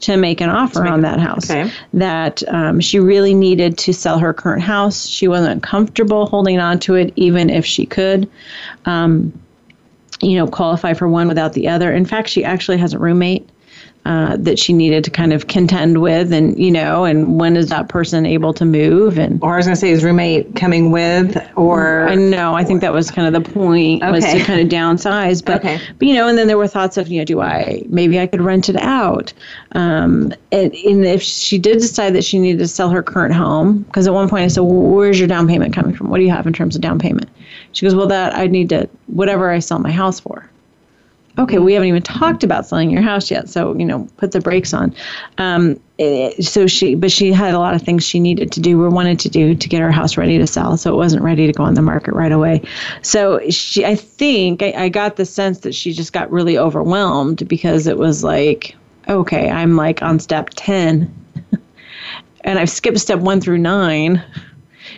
[0.00, 1.48] to make an offer on that house.
[1.50, 1.70] okay.
[1.92, 5.06] That um, she really needed to sell her current house.
[5.06, 8.28] She wasn't comfortable holding on to it, even if she could.
[8.84, 9.32] Um,
[10.20, 11.92] you know, qualify for one without the other.
[11.92, 13.48] In fact, she actually has a roommate
[14.06, 17.70] uh, that she needed to kind of contend with, and you know, and when is
[17.70, 19.18] that person able to move?
[19.18, 22.54] And or I was going to say, is roommate coming with, or I know.
[22.54, 25.80] I think that was kind of the point was to kind of downsize, but Okay.
[25.98, 28.28] but you know, and then there were thoughts of you know, do I maybe I
[28.28, 29.32] could rent it out?
[29.72, 33.80] Um, and, and if she did decide that she needed to sell her current home,
[33.82, 36.10] because at one point I said, well, where's your down payment coming from?
[36.10, 37.28] What do you have in terms of down payment?
[37.72, 40.48] She goes, well, that i'd need to whatever I sell my house for.
[41.38, 43.48] Okay, we haven't even talked about selling your house yet.
[43.48, 44.94] So, you know, put the brakes on.
[45.38, 48.82] Um, it, so she, but she had a lot of things she needed to do
[48.82, 50.76] or wanted to do to get her house ready to sell.
[50.76, 52.62] So it wasn't ready to go on the market right away.
[53.02, 57.46] So she, I think I, I got the sense that she just got really overwhelmed
[57.48, 58.74] because it was like,
[59.08, 61.14] okay, I'm like on step 10
[62.42, 64.22] and I've skipped step one through nine.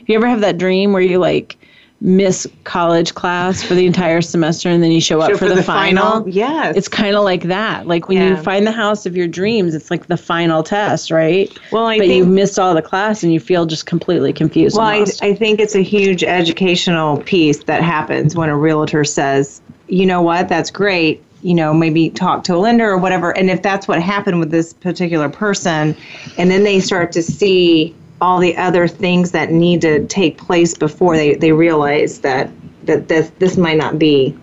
[0.06, 1.57] You ever have that dream where you like,
[2.00, 5.56] miss college class for the entire semester and then you show up for, for the,
[5.56, 6.04] the final.
[6.04, 6.28] final?
[6.28, 6.76] Yes.
[6.76, 7.88] It's kind of like that.
[7.88, 11.52] Like when you find the house of your dreams, it's like the final test, right?
[11.72, 14.76] Well, I but think- you missed all the class and you feel just completely confused.
[14.76, 15.04] Well, I.
[15.20, 20.22] I think it's a huge educational piece that happens when a realtor says, you know
[20.22, 21.22] what, that's great.
[21.42, 23.36] You know, maybe talk to a lender or whatever.
[23.36, 25.96] And if that's what happened with this particular person,
[26.36, 30.74] and then they start to see all the other things that need to take place
[30.74, 32.50] before they, they realize that,
[32.84, 34.36] that this, this might not be,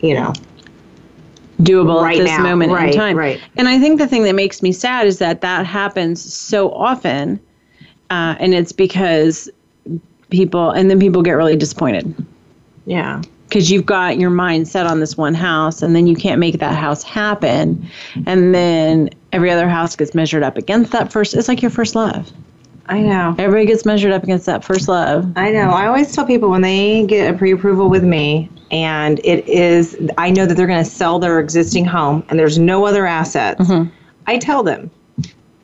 [0.00, 0.32] you know,
[1.60, 2.42] doable right at this now.
[2.42, 3.16] moment Right, in time.
[3.16, 3.40] right.
[3.56, 7.38] And I think the thing that makes me sad is that that happens so often,
[8.10, 9.48] uh, and it's because
[10.30, 12.14] people, and then people get really disappointed.
[12.86, 13.20] yeah.
[13.48, 16.58] because you've got your mind set on this one house and then you can't make
[16.58, 17.88] that house happen
[18.26, 21.94] and then every other house gets measured up against that first it's like your first
[21.94, 22.32] love
[22.86, 23.34] I know.
[23.38, 25.70] everybody gets measured up against that first love I know.
[25.70, 30.30] I always tell people when they get a pre-approval with me, and it is, I
[30.30, 33.70] know that they're going to sell their existing home, and there's no other assets.
[34.26, 34.90] I tell them,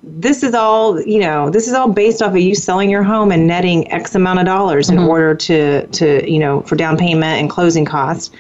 [0.03, 3.33] this is all, you know, this is all based off of you selling your home
[3.33, 7.41] and netting X amount of dollars in order to, to, you know, for down payment
[7.41, 8.31] and closing costs.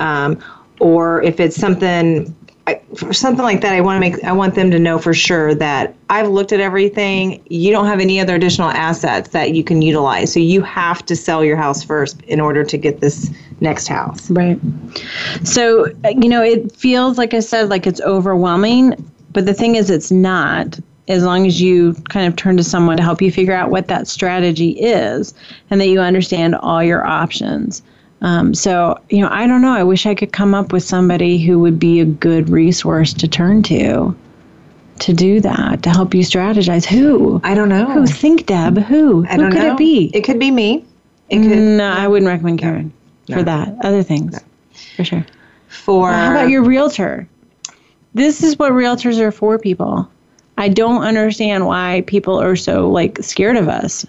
[0.00, 0.42] Um,
[0.80, 2.34] or if it's something
[2.66, 5.12] I, for something like that, I want to make I want them to know for
[5.12, 7.42] sure that I've looked at everything.
[7.50, 11.14] You don't have any other additional assets that you can utilize, so you have to
[11.14, 14.30] sell your house first in order to get this next house.
[14.30, 14.58] right
[15.42, 18.92] so you know it feels like i said like it's overwhelming
[19.32, 22.96] but the thing is it's not as long as you kind of turn to someone
[22.96, 25.34] to help you figure out what that strategy is
[25.70, 27.82] and that you understand all your options
[28.24, 29.74] Um, so, you know, I don't know.
[29.74, 33.28] I wish I could come up with somebody who would be a good resource to
[33.28, 34.16] turn to
[35.00, 36.86] to do that, to help you strategize.
[36.86, 37.38] Who?
[37.44, 37.84] I don't know.
[37.84, 38.06] Who?
[38.06, 38.78] Think, Deb.
[38.78, 39.26] Who?
[39.28, 39.74] I don't who could know.
[39.74, 40.10] it be?
[40.14, 40.86] It could be me.
[41.28, 42.92] It could no, I wouldn't recommend Karen
[43.26, 43.42] for No.
[43.42, 43.76] that.
[43.82, 44.40] Other things,
[44.96, 45.26] for sure.
[45.68, 47.28] for How about your realtor?
[48.14, 50.08] This is what realtors are for, people.
[50.56, 54.06] I don't understand why people are so like scared of us.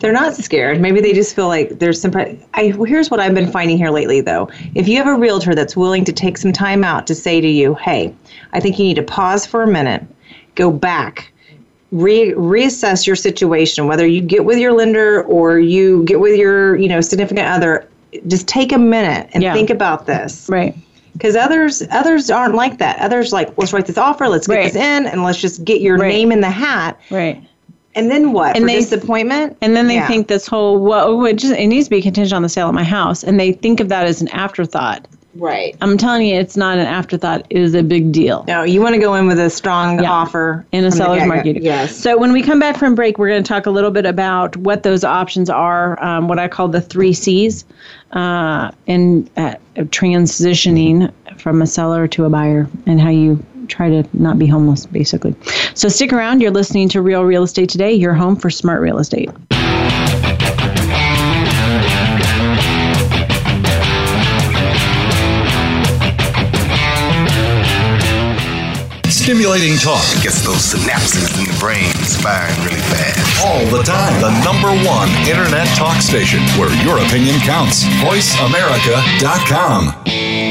[0.00, 0.80] They're not scared.
[0.80, 2.12] Maybe they just feel like there's some.
[2.54, 4.50] I here's what I've been finding here lately, though.
[4.74, 7.48] If you have a realtor that's willing to take some time out to say to
[7.48, 8.12] you, "Hey,
[8.52, 10.02] I think you need to pause for a minute,
[10.56, 11.32] go back,
[11.92, 16.76] re- reassess your situation, whether you get with your lender or you get with your,
[16.76, 17.86] you know, significant other,
[18.26, 19.54] just take a minute and Yeah.
[19.54, 20.74] think about this." Right.
[21.12, 22.98] Because others others aren't like that.
[22.98, 24.72] Others like, let's write this offer, let's get Right.
[24.72, 26.08] this in, and let's just get your Right.
[26.08, 26.98] name in the hat.
[27.10, 27.40] Right.
[27.96, 28.56] And then what?
[28.56, 29.56] And For they- disappointment.
[29.60, 30.08] And then they Yeah.
[30.08, 32.74] think this whole well, it, just, it needs to be contingent on the sale of
[32.74, 35.06] my house, and they think of that as an afterthought.
[35.36, 35.74] right.
[35.80, 37.44] I'm telling you, it's not an afterthought.
[37.50, 38.44] It is a big deal.
[38.46, 40.12] No, you want to go in with a strong Yeah.
[40.12, 41.60] offer in a seller's market.
[41.60, 41.96] Yes.
[41.96, 44.56] So when we come back from break, we're going to talk a little bit about
[44.58, 47.64] what those options are, um, what I call the three C's,
[48.12, 54.08] uh, in uh, transitioning from a seller to a buyer, and how you try to
[54.12, 55.34] not be homeless, basically.
[55.74, 56.40] So stick around.
[56.40, 57.92] You're listening to Real Real Estate today.
[57.92, 59.30] Your home for smart real estate.
[69.24, 71.88] Stimulating talk Gets those synapses in the brain
[72.20, 73.24] firing really fast.
[73.40, 74.20] all the time.
[74.20, 77.84] The number one internet talk station where your opinion counts.
[78.04, 79.94] VoiceAmerica.com.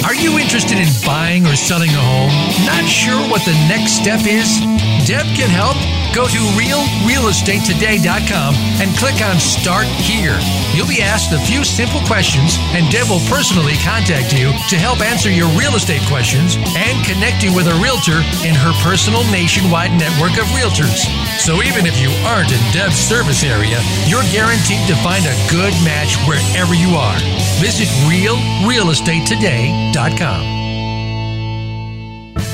[0.09, 2.31] Are you interested in buying or selling a home?
[2.65, 4.57] Not sure what the next step is?
[5.05, 5.77] Deb can help.
[6.13, 10.37] Go to realrealestatetoday.com and click on Start Here.
[10.77, 15.01] You'll be asked a few simple questions, and Deb will personally contact you to help
[15.01, 19.91] answer your real estate questions and connect you with a realtor in her personal nationwide
[19.99, 21.03] network of realtors.
[21.37, 25.75] So even if you aren't in Deb's service area, you're guaranteed to find a good
[25.83, 27.19] match wherever you are.
[27.59, 30.53] Visit realrealestatetoday.com.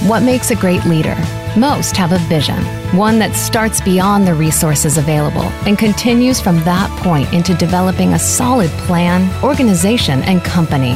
[0.08, 1.16] What makes a great leader?
[1.56, 2.64] Most have a vision,
[2.96, 8.20] one that starts beyond the resources available and continues from that point into developing a
[8.20, 10.96] solid plan, organization, and company.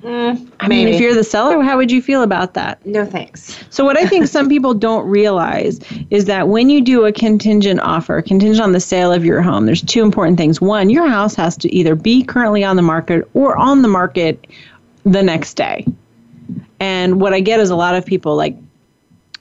[0.01, 0.95] Mm, I mean, maybe.
[0.95, 2.85] if you're the seller, how would you feel about that?
[2.85, 3.59] No thanks.
[3.71, 5.79] So, what I think some people don't realize
[6.11, 9.65] is that when you do a contingent offer, contingent on the sale of your home,
[9.65, 10.61] there's two important things.
[10.61, 14.45] One, your house has to either be currently on the market or on the market
[15.05, 15.87] the next day.
[16.79, 18.55] And what I get is a lot of people like,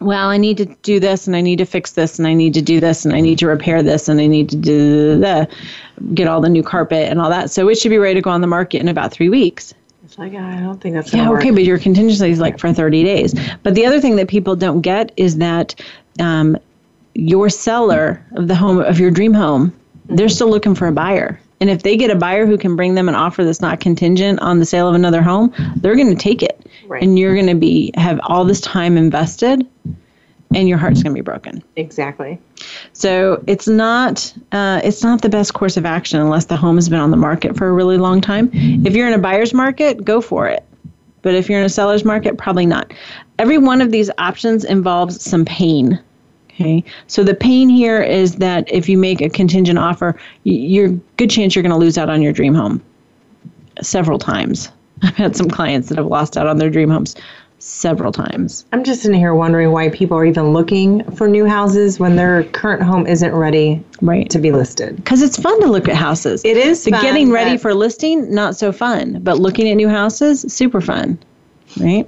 [0.04, 2.54] well, I need to do this and I need to fix this and I need
[2.54, 5.48] to do this and I need to repair this and I need to do the,
[6.14, 7.50] get all the new carpet and all that.
[7.50, 9.74] So it should be ready to go on the market in about three weeks.
[10.04, 11.56] It's like, I don't think that's Yeah, okay, work.
[11.56, 13.34] but your contingency is like for 30 days.
[13.62, 15.74] But the other thing that people don't get is that
[16.20, 16.56] um,
[17.14, 19.72] your seller of the home, of your dream home,
[20.06, 21.40] they're still looking for a buyer.
[21.64, 24.38] And if they get a buyer who can bring them an offer that's not contingent
[24.40, 26.70] on the sale of another home, they're going to take it.
[26.86, 27.02] Right.
[27.02, 29.66] And you're going to be have all this time invested
[30.54, 31.64] and your heart's going to be broken.
[31.76, 32.38] Exactly.
[32.92, 36.90] So it's not uh, it's not the best course of action unless the home has
[36.90, 38.50] been on the market for a really long time.
[38.52, 40.64] If you're in a buyer's market, go for it.
[41.22, 42.92] But if you're in a seller's market, probably not.
[43.38, 45.98] Every one of these options involves some pain.
[46.54, 51.28] Okay, so the pain here is that if you make a contingent offer, you're good
[51.28, 52.82] chance you're going to lose out on your dream home
[53.82, 54.70] several times.
[55.02, 57.16] I've had some clients that have lost out on their dream homes
[57.58, 58.66] several times.
[58.72, 62.44] I'm just in here wondering why people are even looking for new houses when their
[62.44, 64.28] current home isn't ready right.
[64.30, 64.96] to be listed.
[64.96, 66.44] Because it's fun to look at houses.
[66.44, 69.20] It is fun, getting ready for listing, not so fun.
[69.22, 71.18] But looking at new houses, super fun.
[71.80, 72.06] Right?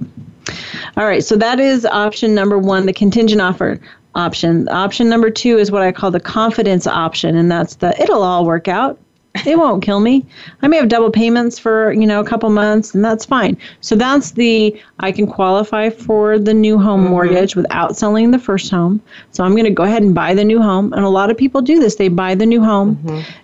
[0.95, 1.23] All right.
[1.23, 3.79] So that is option number one, the contingent offer
[4.17, 4.67] option.
[4.69, 8.45] Option number two is what I call the confidence option, and that's the it'll all
[8.45, 8.99] work out.
[9.45, 10.25] It won't kill me.
[10.61, 13.57] I may have double payments for, you know, a couple months and that's fine.
[13.81, 18.71] So that's the I can qualify for the new home mortgage without selling the first
[18.71, 19.01] home.
[19.31, 20.93] So I'm going to go ahead and buy the new home.
[20.93, 21.95] And a lot of people do this.
[21.95, 22.97] They buy the new home.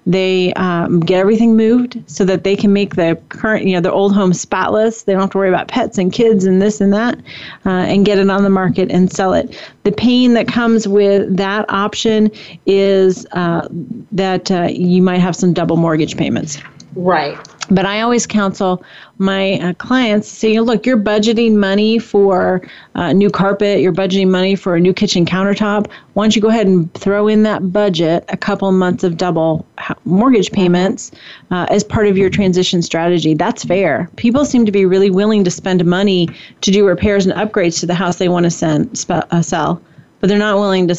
[0.05, 3.91] They um, get everything moved so that they can make the current, you know, the
[3.91, 5.03] old home spotless.
[5.03, 7.19] They don't have to worry about pets and kids and this and that
[7.65, 9.59] uh, and get it on the market and sell it.
[9.83, 12.31] The pain that comes with that option
[12.65, 13.67] is uh,
[14.11, 16.57] that uh, you might have some double mortgage payments.
[16.95, 17.37] Right.
[17.69, 18.83] But I always counsel
[19.17, 22.61] my uh, clients say, look, you're budgeting money for
[22.95, 25.89] uh, new carpet, you're budgeting money for a new kitchen countertop.
[26.13, 29.65] Why don't you go ahead and throw in that budget a couple months of double
[30.05, 31.11] mortgage payments
[31.51, 33.33] uh, as part of your transition strategy?
[33.33, 34.09] That's fair.
[34.17, 36.29] People seem to be really willing to spend money
[36.61, 39.81] to do repairs and upgrades to the house they want to send, spe- uh, sell,
[40.23, 40.95] but they're not willing to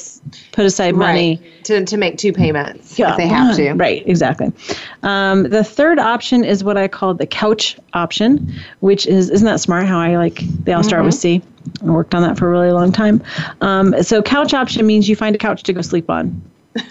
[0.52, 1.64] put aside money Right.
[1.64, 3.72] To, to make two payments if they have to.
[3.72, 4.52] Right, exactly.
[5.02, 9.60] Um, the third option is what I call the couch option, which is isn't that
[9.60, 9.86] smart?
[9.86, 11.40] How I like they all start with C.
[11.80, 13.22] I worked on that for a really long time.
[13.62, 16.42] Um, so couch option means you find a couch to go sleep on.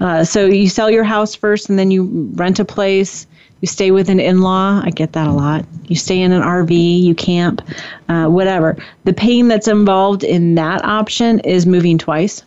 [0.00, 3.26] Uh, so you sell your house first, and then you rent a place.
[3.62, 4.82] You stay with an in-law.
[4.84, 5.64] I get that a lot.
[5.86, 7.02] You stay in an RV.
[7.02, 7.62] You camp,
[8.10, 8.76] uh, whatever.
[9.04, 12.42] The pain that's involved in that option is moving twice.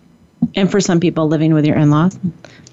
[0.55, 2.20] and for some people living with your in-laws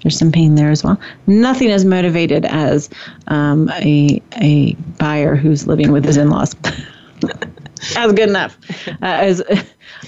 [0.01, 2.89] there's some pain there as well nothing as motivated as
[3.27, 6.55] um, a, a buyer who's living with his in-laws
[7.93, 8.57] that's good enough
[8.87, 9.41] uh, as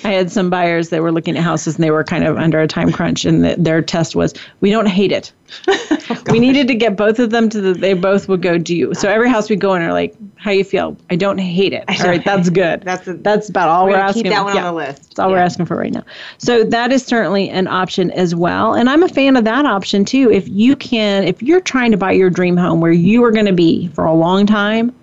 [0.03, 2.59] I had some buyers that were looking at houses and they were kind of under
[2.59, 5.31] a time crunch, and the, their test was we don't hate it.
[5.67, 7.73] oh, we needed to get both of them to the.
[7.73, 8.93] They both would go do.
[8.93, 10.97] So every house we go in are like, how you feel?
[11.09, 11.85] I don't hate it.
[11.87, 12.81] All right, that's good.
[12.81, 14.23] That's a, that's about all we're, we're asking.
[14.23, 15.03] Keep that one yeah, on the list.
[15.03, 15.35] That's all yeah.
[15.35, 16.03] we're asking for right now.
[16.37, 20.03] So that is certainly an option as well, and I'm a fan of that option
[20.05, 20.31] too.
[20.31, 23.45] If you can, if you're trying to buy your dream home where you are going
[23.45, 24.93] to be for a long time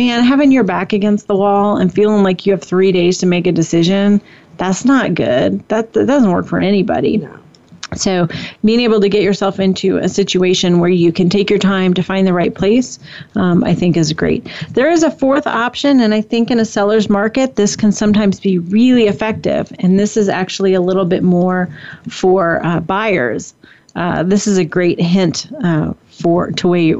[0.00, 3.26] man, having your back against the wall and feeling like you have three days to
[3.26, 4.18] make a decision,
[4.56, 5.62] that's not good.
[5.68, 7.18] That, that doesn't work for anybody.
[7.18, 7.38] No.
[7.96, 8.26] So,
[8.64, 12.02] being able to get yourself into a situation where you can take your time to
[12.02, 12.98] find the right place,
[13.34, 14.48] um, I think is great.
[14.70, 18.40] There is a fourth option, and I think in a seller's market, this can sometimes
[18.40, 19.70] be really effective.
[19.80, 21.68] And this is actually a little bit more
[22.08, 23.52] for uh, buyers.
[23.96, 26.94] Uh, this is a great hint uh, for to way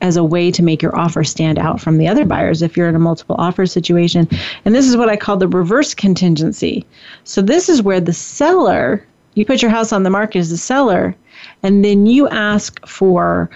[0.00, 2.88] as a way to make your offer stand out from the other buyers if you're
[2.88, 4.28] in a multiple offer situation.
[4.64, 6.86] And this is what I call the reverse contingency.
[7.24, 10.56] So this is where the seller, you put your house on the market as a
[10.56, 11.14] seller,
[11.62, 13.50] and then you ask for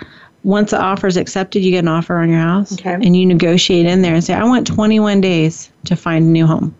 [0.45, 2.93] once the offer is accepted, you get an offer on your house, okay.
[2.93, 6.47] and you negotiate in there and say, "I want 21 days to find a new
[6.47, 6.75] home."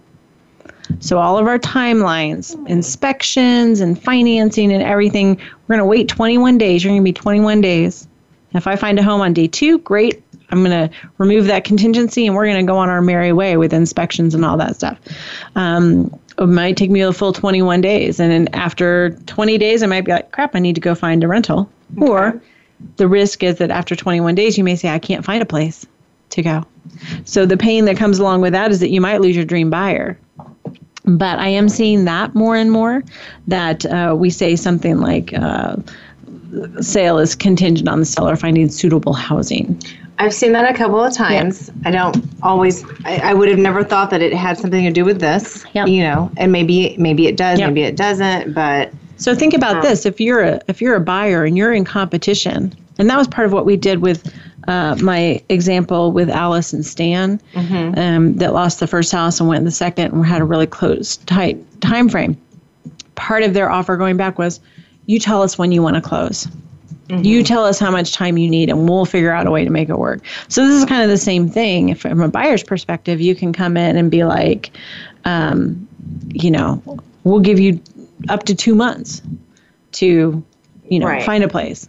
[1.01, 2.67] So all of our timelines, hmm.
[2.67, 6.85] inspections, and financing, and everything, we're going to wait 21 days.
[6.85, 8.07] You're going to be 21 days
[8.55, 10.23] if I find a home on day two, great.
[10.51, 13.57] I'm going to remove that contingency and we're going to go on our merry way
[13.57, 14.99] with inspections and all that stuff.
[15.57, 18.21] Um, it might take me a full 21 days.
[18.21, 21.23] And then after 20 days, I might be like, crap, I need to go find
[21.25, 21.71] a rental.
[21.97, 22.07] Okay.
[22.07, 22.43] Or
[22.97, 25.87] the risk is that after 21 days, you may say, I can't find a place
[26.31, 26.65] to go.
[27.25, 29.71] So the pain that comes along with that is that you might lose your dream
[29.71, 30.19] buyer.
[31.05, 33.05] But I am seeing that more and more
[33.47, 35.77] that uh, we say something like, uh,
[36.81, 39.81] sale is contingent on the seller finding suitable housing.
[40.19, 41.71] I've seen that a couple of times.
[41.85, 42.85] I don't always.
[43.05, 45.65] I, I, would have never thought that it had something to do with this.
[45.73, 45.89] Yep.
[45.89, 47.71] You know, and maybe maybe it does, yep.
[47.71, 48.55] maybe it doesn't.
[48.55, 51.73] But so think about um, this: if you're a if you're a buyer and you're
[51.73, 54.33] in competition, and that was part of what we did with
[54.69, 57.99] uh, my example with Alice and Stan, mm-hmm.
[57.99, 60.67] um, that lost the first house and went in the second, and had a really
[60.67, 62.41] close tight time frame.
[63.17, 64.61] Part of their offer going back was
[65.07, 66.49] you tell us when you want to close.
[67.09, 67.25] Mm-hmm.
[67.25, 69.71] You tell us how much time you need, and we'll figure out a way to
[69.71, 70.23] make it work.
[70.49, 71.91] So this is kind of the same thing.
[71.91, 74.71] If, from a buyer's perspective, you can come in and be like,
[75.27, 75.87] um,
[76.33, 76.83] you know,
[77.25, 77.81] we'll give you
[78.29, 79.21] up to two months
[79.93, 80.43] to,
[80.89, 81.23] you know, right.
[81.23, 81.89] find a place.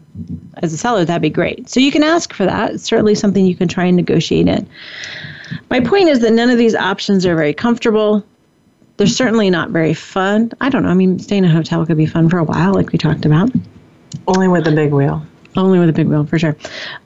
[0.58, 1.70] As a seller, that'd be great.
[1.70, 2.74] So you can ask for that.
[2.74, 4.68] It's certainly something you can try and negotiate in.
[5.70, 8.26] My point is that none of these options are very comfortable
[8.98, 10.52] they're certainly not very fun.
[10.62, 10.90] I don't know.
[10.90, 13.26] I mean, staying in a hotel could be fun for a while, like we talked
[13.26, 13.52] about.
[14.28, 15.26] Only with the big wheel.
[15.58, 16.56] Only with a big wheel, for sure.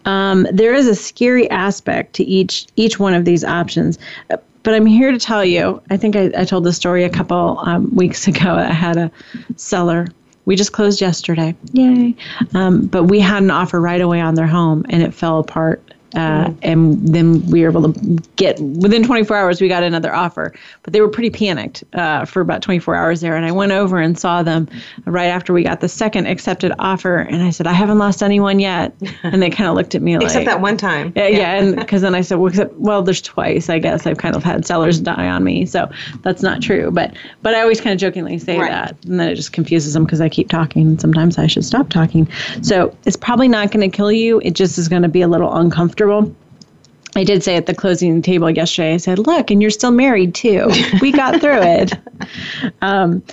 [0.05, 4.85] Um, there is a scary aspect to each each one of these options, but I'm
[4.85, 5.81] here to tell you.
[5.89, 8.55] I think I, I told the story a couple um, weeks ago.
[8.55, 9.11] I had a
[9.55, 10.07] seller.
[10.45, 11.55] We just closed yesterday.
[11.73, 12.15] Yay!
[12.55, 15.83] Um, but we had an offer right away on their home, and it fell apart
[16.15, 20.53] uh, and then we were able to get within 24 hours we got another offer.
[20.83, 23.35] But they were pretty panicked uh, for about 24 hours there.
[23.35, 24.67] And i went over and saw them
[25.05, 27.17] right after we got the second accepted offer.
[27.17, 28.93] And i said i haven't lost anyone yet.
[29.21, 31.13] And they kind of looked at me like except that one time.
[31.15, 34.07] Yeah, yeah and because then i said well, except, well there's twice i guess.
[34.07, 35.65] I've kind of had sellers die on me.
[35.65, 35.91] So
[36.21, 36.89] that's not true.
[36.89, 38.71] But but i always kind of jokingly say right.
[38.71, 39.05] that.
[39.05, 40.87] And then it just confuses them because i keep talking.
[40.87, 42.27] And sometimes i should stop talking.
[42.61, 44.41] So it's probably not going to kill you.
[44.43, 46.35] It just is going to be a little uncomfortable comfortable.
[47.15, 50.35] I did say at the closing table yesterday, I said, look, and you're still married
[50.35, 50.69] too.
[51.01, 51.93] We got through it.
[52.81, 53.23] Um,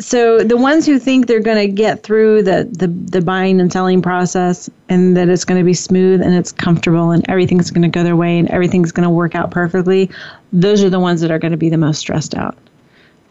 [0.00, 3.72] so the ones who think they're going to get through the, the, the buying and
[3.72, 7.82] selling process and that it's going to be smooth and it's comfortable and everything's going
[7.82, 10.10] to go their way and everything's going to work out perfectly,
[10.52, 12.56] those are the ones that are going to be the most stressed out.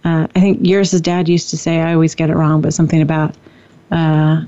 [0.06, 3.02] Uh, I think yours' dad used to say, I always get it wrong, but something
[3.02, 3.36] about
[3.92, 4.44] uh,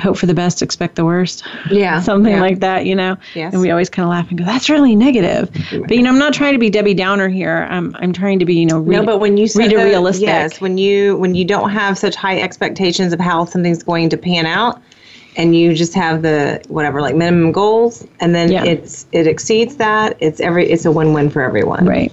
[0.00, 1.44] hope for the best, expect the worst.
[1.70, 2.00] Yeah.
[2.08, 2.40] Something yeah.
[2.40, 3.16] like that, you know?
[3.34, 3.52] Yes.
[3.52, 5.50] And we always kind of laugh and go, that's really negative.
[5.70, 7.66] But, you know, I'm not trying to be Debbie Downer here.
[7.70, 10.26] I'm, I'm trying to be, you know, read, no, but when you read a realistic.
[10.26, 14.16] Yes, when you, when you don't have such high expectations of how something's going to
[14.16, 14.80] pan out,
[15.36, 18.64] and you just have the whatever like minimum goals and then yeah.
[18.64, 22.12] it's it exceeds that it's every it's a win-win for everyone right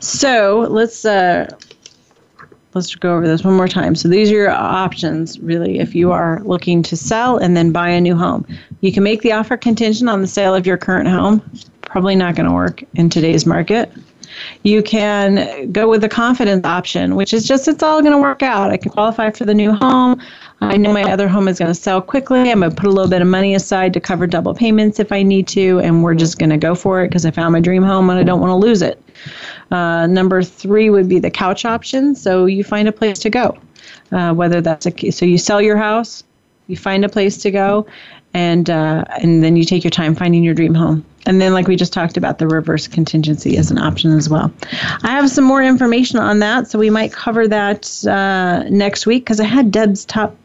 [0.00, 1.48] so let's uh
[2.74, 3.94] let's go over this one more time.
[3.94, 7.88] So these are your options, really, if you are looking to sell and then buy
[7.88, 8.46] a new home.
[8.80, 11.42] You can make the offer contingent on the sale of your current home.
[11.82, 13.92] Probably not going to work in today's market.
[14.64, 18.42] You can go with the confidence option, which is just it's all going to work
[18.42, 18.72] out.
[18.72, 20.20] I can qualify for the new home.
[20.60, 22.50] I know my other home is going to sell quickly.
[22.50, 25.12] I'm going to put a little bit of money aside to cover double payments if
[25.12, 27.60] I need to, and we're just going to go for it because I found my
[27.60, 29.00] dream home and I don't want to lose it.
[29.70, 32.14] Uh, number three would be the couch option.
[32.14, 33.58] So you find a place to go,
[34.12, 36.24] uh, whether that's a so you sell your house,
[36.66, 37.86] you find a place to go,
[38.34, 41.04] and uh, and then you take your time finding your dream home.
[41.26, 44.52] And then, like we just talked about, the reverse contingency is an option as well.
[45.02, 49.24] I have some more information on that, so we might cover that uh, next week
[49.24, 50.36] because I had Deb's top.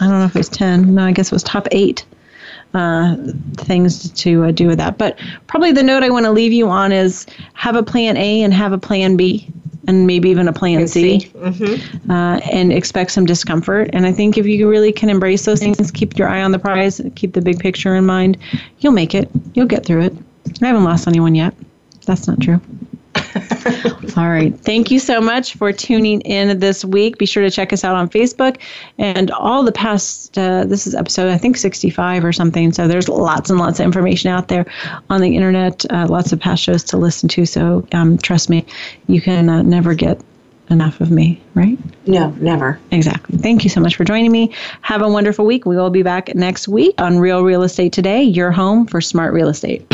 [0.00, 0.96] I don't know if it was ten.
[0.96, 2.04] No, I guess it was top eight
[2.74, 3.16] uh,
[3.56, 4.98] things to uh, do with that.
[4.98, 8.42] But probably the note I want to leave you on is have a plan A
[8.42, 9.46] and have a plan B
[9.88, 12.10] and maybe even a plan C, Mm-hmm.
[12.10, 13.90] uh, and expect some discomfort.
[13.92, 16.58] And I think if you really can embrace those things, keep your eye on the
[16.58, 18.38] prize, keep the big picture in mind,
[18.78, 19.28] you'll make it.
[19.54, 20.16] You'll get through it.
[20.62, 21.52] I haven't lost anyone yet.
[22.06, 22.60] That's not true.
[24.16, 24.58] All right.
[24.60, 27.18] Thank you so much for tuning in this week.
[27.18, 28.58] Be sure to check us out on Facebook
[28.98, 30.36] and all the past.
[30.36, 32.72] Uh, this is episode, I think, 65 or something.
[32.72, 34.66] So there's lots and lots of information out there
[35.08, 37.46] on the internet, uh, lots of past shows to listen to.
[37.46, 38.66] So um, trust me,
[39.06, 40.20] you can uh, never get
[40.70, 41.78] enough of me, right?
[42.06, 42.80] No, never.
[42.90, 43.38] Exactly.
[43.38, 44.52] Thank you so much for joining me.
[44.80, 45.66] Have a wonderful week.
[45.66, 49.32] We will be back next week on Real Real Estate Today, your home for smart
[49.32, 49.86] real estate.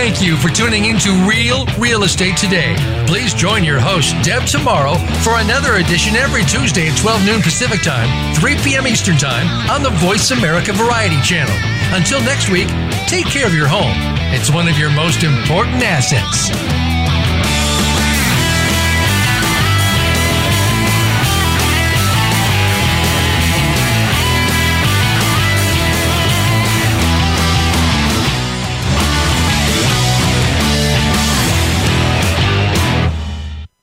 [0.00, 2.74] Thank you for tuning into Real Real Estate Today.
[3.06, 7.82] Please join your host, Deb, Tomaro for another edition every Tuesday at 12 noon Pacific
[7.82, 8.86] Time, 3 p.m.
[8.86, 11.54] Eastern Time on the Voice America Variety Channel.
[11.94, 12.68] Until next week,
[13.08, 13.92] take care of your home.
[14.32, 16.79] It's one of your most important assets.